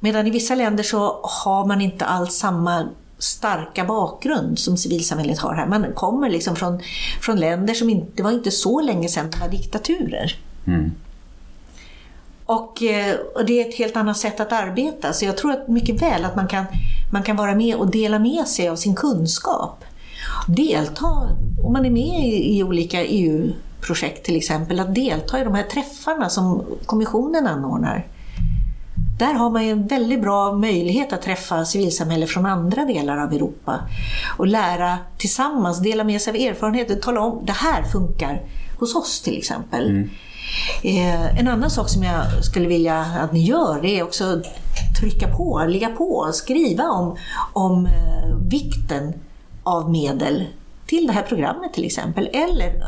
[0.00, 2.88] Medan i vissa länder så har man inte alls samma
[3.18, 5.66] starka bakgrund som civilsamhället har här.
[5.66, 6.80] Man kommer liksom från,
[7.22, 10.36] från länder som inte, det var inte så länge sedan var diktaturer.
[12.46, 15.12] Och, eh, och det är ett helt annat sätt att arbeta.
[15.12, 16.64] Så jag tror att mycket väl att man kan,
[17.12, 19.84] man kan vara med och dela med sig av sin kunskap.
[20.48, 21.28] Delta,
[21.64, 25.62] om man är med i, i olika EU-projekt till exempel, att delta i de här
[25.62, 28.06] träffarna som kommissionen anordnar.
[29.18, 33.32] Där har man ju en väldigt bra möjlighet att träffa civilsamhälle från andra delar av
[33.32, 33.80] Europa
[34.36, 38.42] och lära tillsammans, dela med sig av erfarenheter, tala om det här funkar
[38.78, 40.08] hos oss till exempel.
[40.82, 44.42] Eh, en annan sak som jag skulle vilja att ni gör det är också
[45.00, 47.16] trycka på, ligga på, skriva om,
[47.52, 49.12] om eh, vikten
[49.62, 50.44] av medel
[50.86, 52.82] till det här programmet till exempel, eller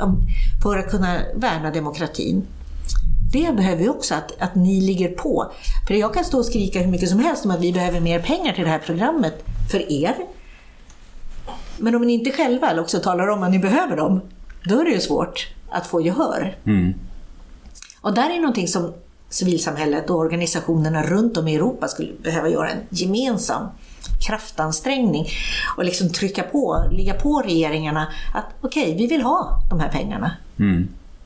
[0.62, 2.46] för att kunna värna demokratin.
[3.32, 5.52] Det behöver vi också, att, att ni ligger på.
[5.88, 8.18] För jag kan stå och skrika hur mycket som helst om att vi behöver mer
[8.22, 10.14] pengar till det här programmet för er.
[11.78, 14.20] Men om ni inte själva också talar om att ni behöver dem,
[14.64, 16.56] då är det ju svårt att få gehör.
[18.00, 18.92] Och där är någonting som
[19.28, 23.66] civilsamhället och organisationerna runt om i Europa skulle behöva göra en gemensam
[24.26, 25.26] kraftansträngning
[25.76, 30.36] och liksom trycka på, ligga på regeringarna att okej, vi vill ha de här pengarna.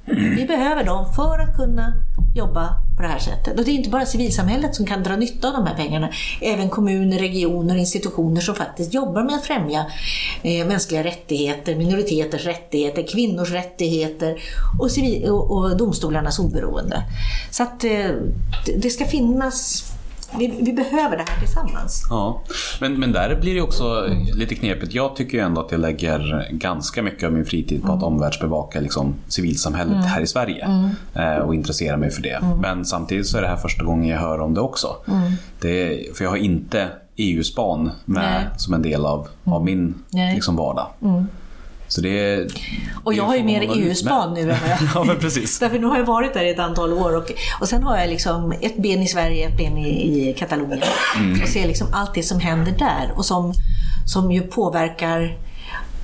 [0.07, 1.95] Vi behöver dem för att kunna
[2.37, 3.59] jobba på det här sättet.
[3.59, 6.09] Och det är inte bara civilsamhället som kan dra nytta av de här pengarna.
[6.41, 9.87] Även kommuner, regioner, institutioner som faktiskt jobbar med att främja
[10.43, 14.37] eh, mänskliga rättigheter, minoriteters rättigheter, kvinnors rättigheter
[14.81, 17.03] och, civil- och, och domstolarnas oberoende.
[17.51, 17.91] Så att eh,
[18.67, 19.85] det- det ska finnas,
[20.39, 22.07] vi, vi behöver det här tillsammans.
[22.11, 22.43] Ja,
[22.81, 24.95] men, men där blir det också lite knepigt.
[24.95, 28.81] Jag tycker ju ändå att jag lägger ganska mycket av min fritid på att omvärldsbevaka
[28.81, 32.41] liksom, civilsamhället här i Sverige eh, och intressera mig för det.
[32.63, 34.97] Men samtidigt så är det här första gången jag hör om det också.
[35.61, 38.47] Det är, för jag har inte EU-span med Nej.
[38.57, 40.35] som en del av, av min Nej.
[40.35, 40.87] liksom, vardag.
[41.95, 42.47] Så det
[43.05, 45.59] Och jag har ju mer EU-span nu än vad jag ja, men precis.
[45.61, 48.09] Därför nu har jag varit där i ett antal år och, och sen har jag
[48.09, 50.83] liksom ett ben i Sverige, ett ben i, i Katalonien.
[51.43, 53.53] Och ser liksom allt det som händer där och som,
[54.07, 55.39] som ju påverkar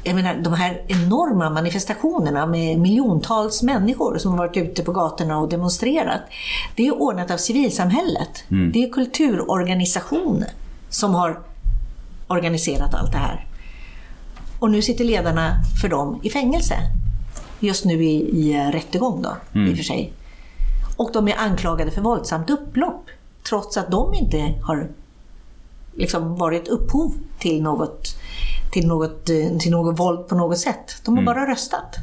[0.05, 5.39] jag menar, de här enorma manifestationerna med miljontals människor som har varit ute på gatorna
[5.39, 6.21] och demonstrerat.
[6.75, 8.45] Det är ordnat av civilsamhället.
[8.73, 10.49] Det är kulturorganisationer
[10.89, 11.41] som har
[12.29, 13.47] organiserat allt det här.
[14.61, 16.75] Och nu sitter ledarna för dem i fängelse.
[17.61, 19.37] Just nu i, i eh, rättegång då,
[19.71, 20.13] i och för sig.
[20.97, 23.07] Och de är anklagade för våldsamt upplopp.
[23.49, 24.89] Trots att de inte har
[25.97, 28.17] liksom varit upphov till något,
[28.73, 30.97] till, något, eh, till något våld på något sätt.
[31.05, 31.97] De har bara röstat.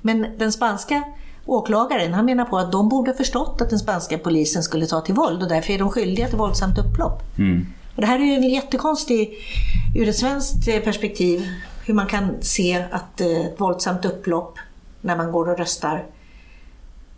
[0.00, 1.02] Men den spanska
[1.46, 5.14] åklagaren han menar på att de borde förstått att den spanska polisen skulle ta till
[5.14, 7.22] våld och därför är de skyldiga till våldsamt upplopp.
[7.94, 9.34] Och det här är ju en jättekonstig,
[9.94, 11.48] ur ett svenskt eh, perspektiv,
[11.86, 14.58] hur man kan se att eh, ett våldsamt upplopp
[15.00, 16.06] när man går och röstar,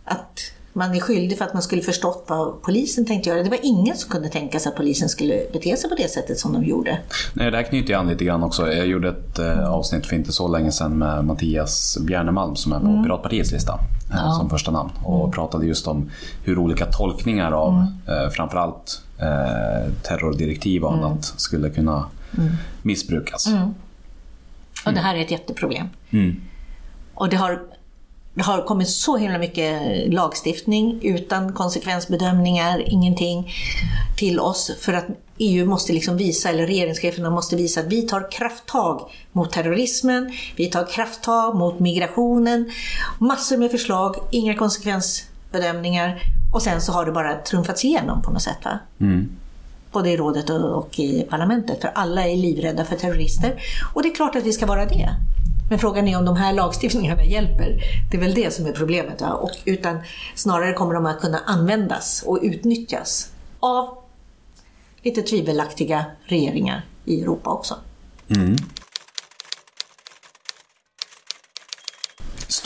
[0.05, 0.39] att
[0.73, 3.43] man är skyldig för att man skulle förstått vad polisen tänkte göra.
[3.43, 6.39] Det var ingen som kunde tänka sig att polisen skulle bete sig på det sättet
[6.39, 6.99] som de gjorde.
[7.33, 8.71] Nej, det här knyter jag an lite grann också.
[8.71, 12.79] Jag gjorde ett eh, avsnitt för inte så länge sedan med Mattias Bjernemalm som är
[12.79, 13.79] på Piratpartiets lista
[14.11, 16.11] eh, som första namn och pratade just om
[16.43, 17.73] hur olika tolkningar av
[18.07, 22.09] eh, framförallt eh, terrordirektiv och annat skulle kunna
[22.81, 23.47] missbrukas.
[24.85, 25.87] Och det här är ett jätteproblem.
[27.13, 27.61] Och det har,
[28.33, 29.81] det har kommit så himla mycket
[30.13, 33.53] lagstiftning utan konsekvensbedömningar, ingenting
[34.17, 35.05] till oss för att
[35.37, 40.65] EU måste liksom visa, eller regeringscheferna måste visa att vi tar krafttag mot terrorismen, vi
[40.65, 42.71] tar krafttag mot migrationen,
[43.19, 46.21] massor med förslag, inga konsekvensbedömningar
[46.55, 48.57] och sen så har det bara trumfats igenom på något sätt.
[48.63, 48.79] Va?
[49.91, 53.61] både i rådet och, i parlamentet, för alla är livrädda för terrorister.
[53.93, 55.09] Och det är klart att vi ska vara det.
[55.69, 57.81] Men frågan är om de här lagstiftningarna hjälper.
[58.11, 59.21] Det är väl det som är problemet.
[59.21, 59.33] Va?
[59.33, 59.97] Och, utan
[60.35, 63.97] snarare kommer de att kunna användas och utnyttjas av
[65.01, 67.75] lite tvivelaktiga regeringar i Europa också.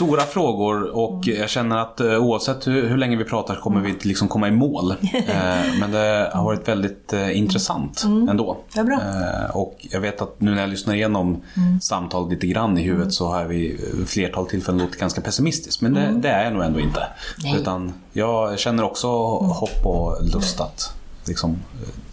[0.00, 3.90] Stora frågor och jag känner att eh, oavsett hur, hur länge vi pratar kommer vi
[3.90, 4.94] inte liksom komma i mål.
[5.12, 8.56] Eh, men det har varit väldigt eh, intressant ändå.
[8.74, 9.00] Ja, bra.
[9.00, 11.42] Eh, och jag vet att nu när jag lyssnar igenom
[11.82, 15.80] samtalet lite grann i huvudet så har vi flertal tillfällen låtit ganska pessimistisk.
[15.80, 17.06] Men det, det är jag nog ändå inte.
[17.42, 17.56] Nej.
[17.60, 20.94] Utan jag känner också hopp och lust att
[21.26, 21.58] liksom,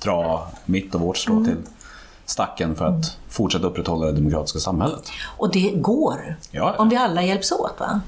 [0.03, 1.55] dra mitt och vårt strå till
[2.27, 5.11] stacken för att fortsätta upprätthålla det demokratiska samhället.
[5.37, 6.35] Och det går.
[6.51, 6.75] Ja.
[6.77, 7.79] Om vi alla hjälps åt.
[7.79, 8.01] Va?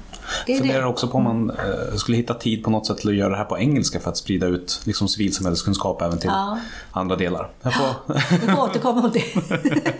[0.46, 3.08] Det är funderar också på om man eh, skulle hitta tid på något sätt till
[3.08, 6.58] att göra det här på engelska för att sprida ut liksom, civilsamhälleskunskap även till Ja.
[6.90, 7.50] andra delar.
[7.62, 8.14] Jag får...
[8.30, 9.24] Vi får återkomma om det.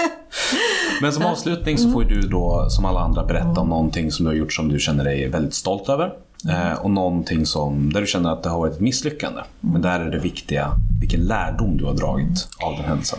[1.02, 4.24] Men som avslutning så får ju du då som alla andra berätta om någonting som
[4.24, 6.12] du har gjort som du känner dig väldigt stolt över.
[6.50, 9.40] Eh, och någonting som, där du känner att det har varit ett misslyckande.
[9.60, 13.18] Men där är det viktiga vilken lärdom du har dragit av den händelsen.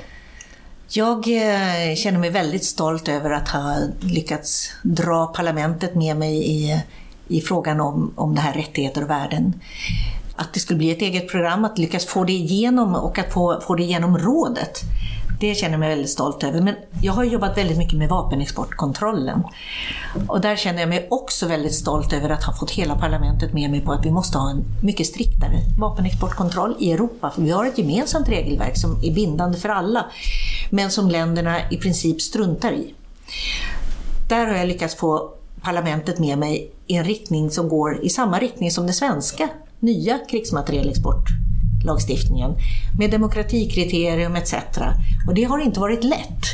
[0.93, 6.81] Jag eh, känner mig väldigt stolt över att ha lyckats dra parlamentet med mig i,
[7.27, 9.61] i frågan om, om det här rättigheter och värden.
[10.35, 13.61] Att det skulle bli ett eget program, att lyckas få det igenom och att få,
[13.61, 14.81] få det igenom rådet.
[15.41, 16.61] Det känner jag mig väldigt stolt över.
[16.61, 19.43] Men jag har jobbat väldigt mycket med vapenexportkontrollen.
[20.27, 23.71] Och där känner jag mig också väldigt stolt över att ha fått hela parlamentet med
[23.71, 27.31] mig på att vi måste ha en mycket striktare vapenexportkontroll i Europa.
[27.35, 30.05] För vi har ett gemensamt regelverk som är bindande för alla,
[30.69, 32.93] men som länderna i princip struntar i.
[34.29, 35.29] Där har jag lyckats få
[35.61, 40.19] parlamentet med mig i en riktning som går i samma riktning som den svenska nya
[41.85, 42.55] lagstiftningen,
[42.99, 44.53] med demokratikriterium etc.
[45.27, 46.45] Och det har inte varit lätt.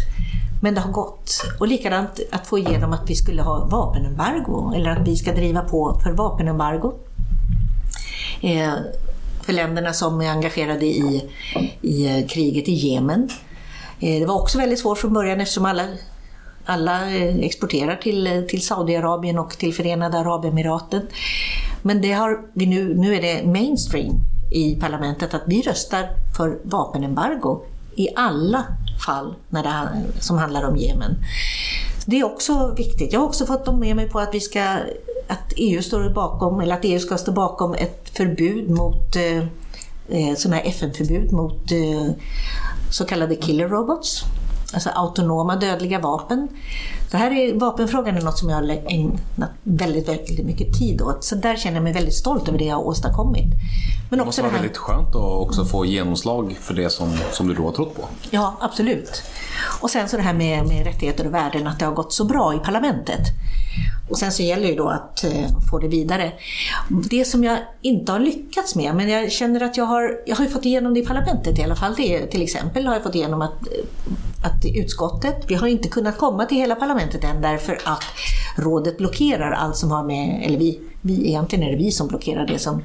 [0.61, 1.43] Men det har gått.
[1.59, 5.61] Och likadant att få igenom att vi skulle ha vapenembargo eller att vi ska driva
[5.61, 6.93] på för vapenembargo.
[8.41, 8.73] Eh,
[9.41, 11.29] för länderna som är engagerade i,
[11.81, 13.29] i eh, kriget i Jemen.
[13.99, 15.83] Eh, det var också väldigt svårt från början eftersom alla
[16.67, 21.01] alla eh, exporterar till, eh, till Saudiarabien och till Förenade Arabemiraten.
[21.81, 24.19] Men det har vi nu, nu är det mainstream
[24.51, 27.61] i parlamentet att vi röstar för vapenembargo
[27.95, 28.63] i alla
[29.05, 29.89] fall när det,
[30.19, 31.15] som handlar om Jemen.
[32.05, 33.13] Det är också viktigt.
[33.13, 34.63] Jag har också fått dem med mig på att, vi ska,
[35.27, 39.37] att EU står bakom, eller att EU ska stå bakom ett förbud mot eh,
[40.09, 42.11] eh sådana här FN-förbud mot eh,
[42.91, 44.23] så kallade killer robots
[44.73, 46.47] alltså autonoma dödliga vapen.
[47.11, 51.23] Det här är, vapenfrågan är något som jag har ägnat väldigt, väldigt mycket tid åt.
[51.23, 53.53] Så där känner jag mig väldigt stolt över det jag har åstadkommit.
[54.09, 57.53] Men det måste vara väldigt skönt att också få genomslag för det som, som du
[57.53, 58.01] då har trott på.
[58.29, 59.23] Ja, absolut.
[59.81, 62.25] Och sen så det här med, med rättigheter och värden, att det har gått så
[62.25, 63.21] bra i parlamentet.
[64.09, 66.31] Och sen så gäller det då att eh, få det vidare.
[67.09, 70.45] Det som jag inte har lyckats med, men jag känner att jag har, jag har
[70.45, 71.93] fått igenom det i parlamentet i alla fall.
[71.97, 76.17] Det till exempel har jag fått igenom att, eh, att utskottet, vi har inte kunnat
[76.17, 78.03] komma till hela parlamentet än därför att
[78.57, 82.47] rådet blockerar allt som har med, eller vi, vi egentligen är det vi som blockerar
[82.47, 82.83] det som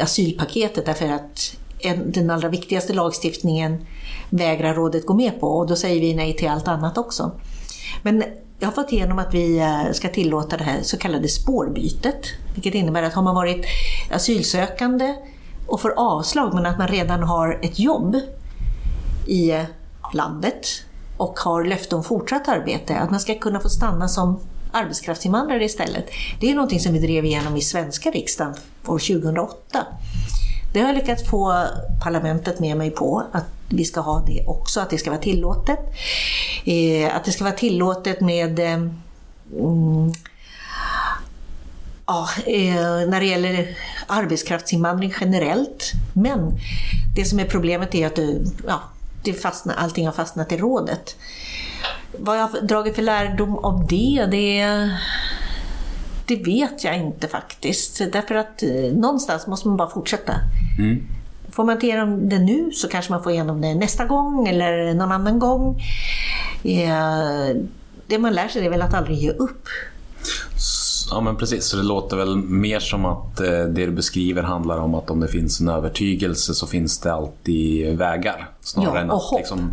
[0.00, 3.86] asylpaketet därför att en, den allra viktigaste lagstiftningen
[4.30, 7.32] vägrar rådet gå med på och då säger vi nej till allt annat också.
[8.02, 8.24] Men
[8.64, 12.74] jag har fått igenom att vi eh, ska tillåta det här så kallade spårbytet, vilket
[12.74, 13.66] innebär att har man varit
[14.10, 15.14] asylsökande
[15.66, 18.16] och får avslag men att man redan har ett jobb
[19.26, 19.64] i eh,
[20.14, 20.66] landet
[21.16, 24.40] och har löfte om fortsatt arbete, att man ska kunna få stanna som
[24.72, 26.06] arbetskraftsinvandrare istället.
[26.40, 28.54] Det är någonting som vi drev igenom i svenska riksdagen
[28.86, 29.86] år 2008.
[30.72, 31.64] Det har jag lyckats få
[32.04, 35.78] parlamentet med mig på, att vi ska ha det också, att det ska vara tillåtet.
[36.64, 40.12] Eh, att det ska vara tillåtet med eh, mm,
[42.06, 45.92] ja, eh, när det gäller arbetskraftsinvandring generellt.
[46.12, 46.58] Men
[47.16, 48.18] det som är problemet är att
[48.66, 48.82] ja,
[49.24, 51.16] det fastnar, allting har fastnat i rådet.
[52.18, 54.90] Vad jag har dragit för lärdom av det, det,
[56.26, 57.98] det vet jag inte faktiskt.
[58.12, 60.34] Därför att eh, någonstans måste man bara fortsätta.
[60.78, 61.06] Mm.
[61.54, 64.94] Får man inte igenom det nu så kanske man får igenom det nästa gång eller
[64.94, 65.82] någon annan gång.
[68.06, 69.68] Det man lär sig är väl att aldrig ge upp.
[71.10, 74.78] Ja men precis, så det låter väl mer som att eh, det du beskriver handlar
[74.78, 78.48] om att om det finns en övertygelse så finns det alltid vägar.
[78.60, 79.72] Snarare, ja, än, att, liksom,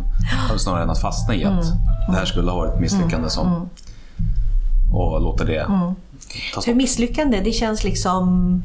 [0.58, 1.78] snarare än att fastna i att mm.
[2.08, 3.16] det här skulle ha varit misslyckande.
[3.16, 3.30] Mm.
[3.30, 3.68] Som, mm.
[4.92, 5.94] och låta det mm.
[6.54, 8.62] ta För misslyckande, det känns liksom...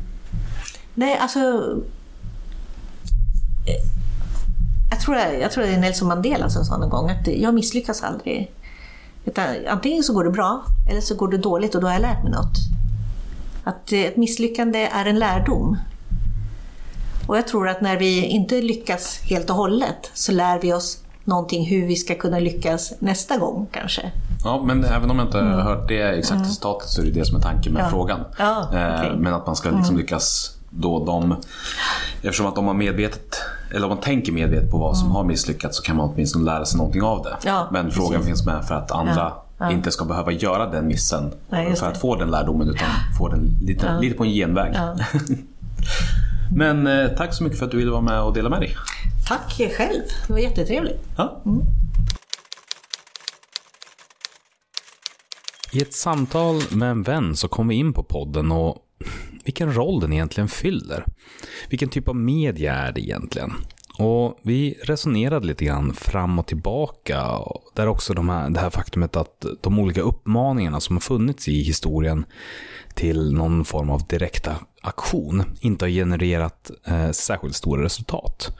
[0.93, 1.39] Nej, alltså
[4.89, 8.03] jag tror, jag tror det är Nelson Mandela som sa någon gång att jag misslyckas
[8.03, 8.51] aldrig.
[9.25, 12.01] Utan antingen så går det bra eller så går det dåligt och då har jag
[12.01, 12.57] lärt mig något.
[13.63, 15.77] Att ett misslyckande är en lärdom.
[17.27, 21.03] Och jag tror att när vi inte lyckas helt och hållet så lär vi oss
[21.23, 24.11] någonting hur vi ska kunna lyckas nästa gång kanske.
[24.43, 25.59] Ja, men även om jag inte mm.
[25.59, 26.49] hört det exakta mm.
[26.49, 27.89] citatet så är det det som är tanken med ja.
[27.89, 28.19] frågan.
[28.37, 29.07] Ja, okay.
[29.07, 29.97] Eh, men att man ska liksom mm.
[29.97, 31.35] lyckas då de...
[32.21, 33.35] Eftersom att om man medvetet,
[33.71, 35.15] eller om man tänker medvetet på vad som mm.
[35.15, 37.37] har misslyckats så kan man åtminstone lära sig någonting av det.
[37.43, 38.27] Ja, Men frågan precis.
[38.27, 39.71] finns med för att andra ja, ja.
[39.71, 43.59] inte ska behöva göra den missen Nej, för att få den lärdomen utan få den
[43.61, 44.75] lite, lite på en genväg.
[46.55, 48.75] Men eh, tack så mycket för att du ville vara med och dela med dig.
[49.27, 50.99] Tack själv, det var jättetrevligt.
[51.17, 51.41] Ja.
[51.45, 51.61] Mm.
[55.71, 58.77] I ett samtal med en vän så kom vi in på podden och
[59.47, 61.05] vilken roll den egentligen fyller.
[61.69, 63.53] Vilken typ av media är det egentligen?
[63.99, 67.39] Och vi resonerade lite grann fram och tillbaka.
[67.75, 71.61] Där också de här, det här faktumet att de olika uppmaningarna som har funnits i
[71.61, 72.25] historien
[72.93, 78.57] till någon form av direkta aktion inte har genererat eh, särskilt stora resultat.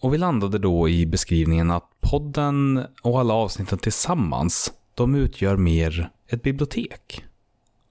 [0.00, 6.10] Och vi landade då i beskrivningen att podden och alla avsnitten tillsammans, de utgör mer
[6.28, 7.24] ett bibliotek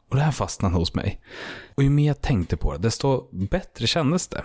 [0.09, 1.21] och det här fastnade hos mig.
[1.75, 4.43] Och ju mer jag tänkte på det, desto bättre kändes det.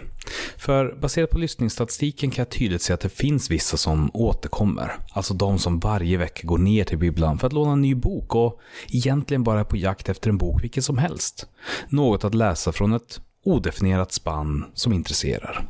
[0.57, 4.97] För baserat på lyssningsstatistiken kan jag tydligt se att det finns vissa som återkommer.
[5.12, 8.35] Alltså de som varje vecka går ner till bibblan för att låna en ny bok
[8.35, 11.47] och egentligen bara är på jakt efter en bok vilken som helst.
[11.89, 15.69] Något att läsa från ett odefinierat spann som intresserar.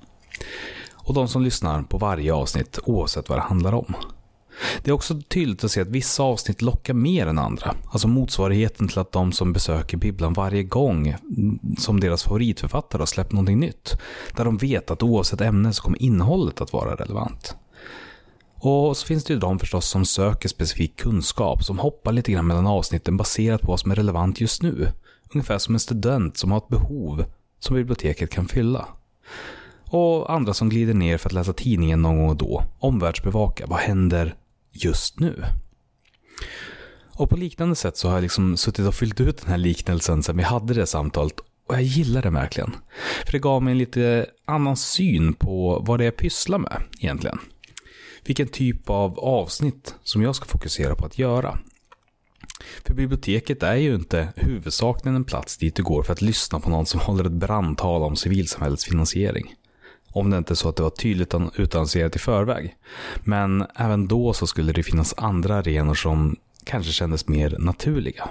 [0.95, 3.95] Och de som lyssnar på varje avsnitt oavsett vad det handlar om.
[4.83, 7.75] Det är också tydligt att se att vissa avsnitt lockar mer än andra.
[7.93, 13.07] Alltså motsvarigheten till att de som besöker bibblan varje gång mm, som deras favoritförfattare har
[13.07, 13.97] släppt någonting nytt.
[14.37, 17.57] Där de vet att oavsett ämne så kommer innehållet att vara relevant.
[18.57, 22.47] Och så finns det ju de förstås som söker specifik kunskap, som hoppar lite grann
[22.47, 24.89] mellan avsnitten baserat på vad som är relevant just nu.
[25.35, 27.25] Ungefär som en student som har ett behov
[27.59, 28.89] som biblioteket kan fylla.
[29.91, 33.79] Och andra som glider ner för att läsa tidningen någon gång och då, omvärldsbevaka, vad
[33.79, 34.35] händer
[34.75, 35.45] just nu.
[37.17, 40.23] Och på liknande sätt så har jag liksom suttit och fyllt ut den här liknelsen
[40.23, 42.77] sen vi hade det samtalet och jag gillar det verkligen.
[43.25, 46.83] För det gav mig en lite annan syn på vad det är jag pysslar med
[47.01, 47.39] egentligen.
[48.25, 51.59] Vilken typ av avsnitt som jag ska fokusera på att göra.
[52.85, 56.71] För biblioteket är ju inte huvudsakligen en plats dit du går för att lyssna på
[56.71, 59.55] någon som håller ett brandtal om civilsamhällets finansiering.
[60.15, 62.77] Om det inte är så att det var tydligt utannonserat i förväg.
[63.24, 68.28] Men även då så skulle det finnas andra arenor som kanske kändes mer naturliga.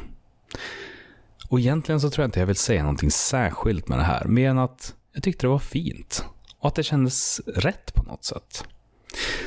[1.49, 4.49] Och egentligen så tror jag inte jag vill säga någonting särskilt med det här, mer
[4.49, 6.25] än att jag tyckte det var fint.
[6.59, 8.63] Och att det kändes rätt på något sätt.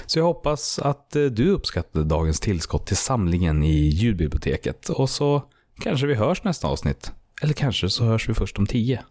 [0.06, 4.88] Så jag hoppas att eh, du uppskattade dagens tillskott till samlingen i ljudbiblioteket.
[4.88, 5.42] Och så
[5.80, 7.12] kanske vi hörs nästa avsnitt.
[7.42, 9.02] Eller kanske så hörs vi först om tio.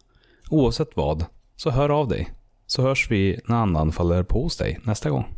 [0.49, 1.25] Oavsett vad,
[1.55, 2.34] så hör av dig
[2.67, 5.35] så hörs vi när andan faller på hos dig nästa gång.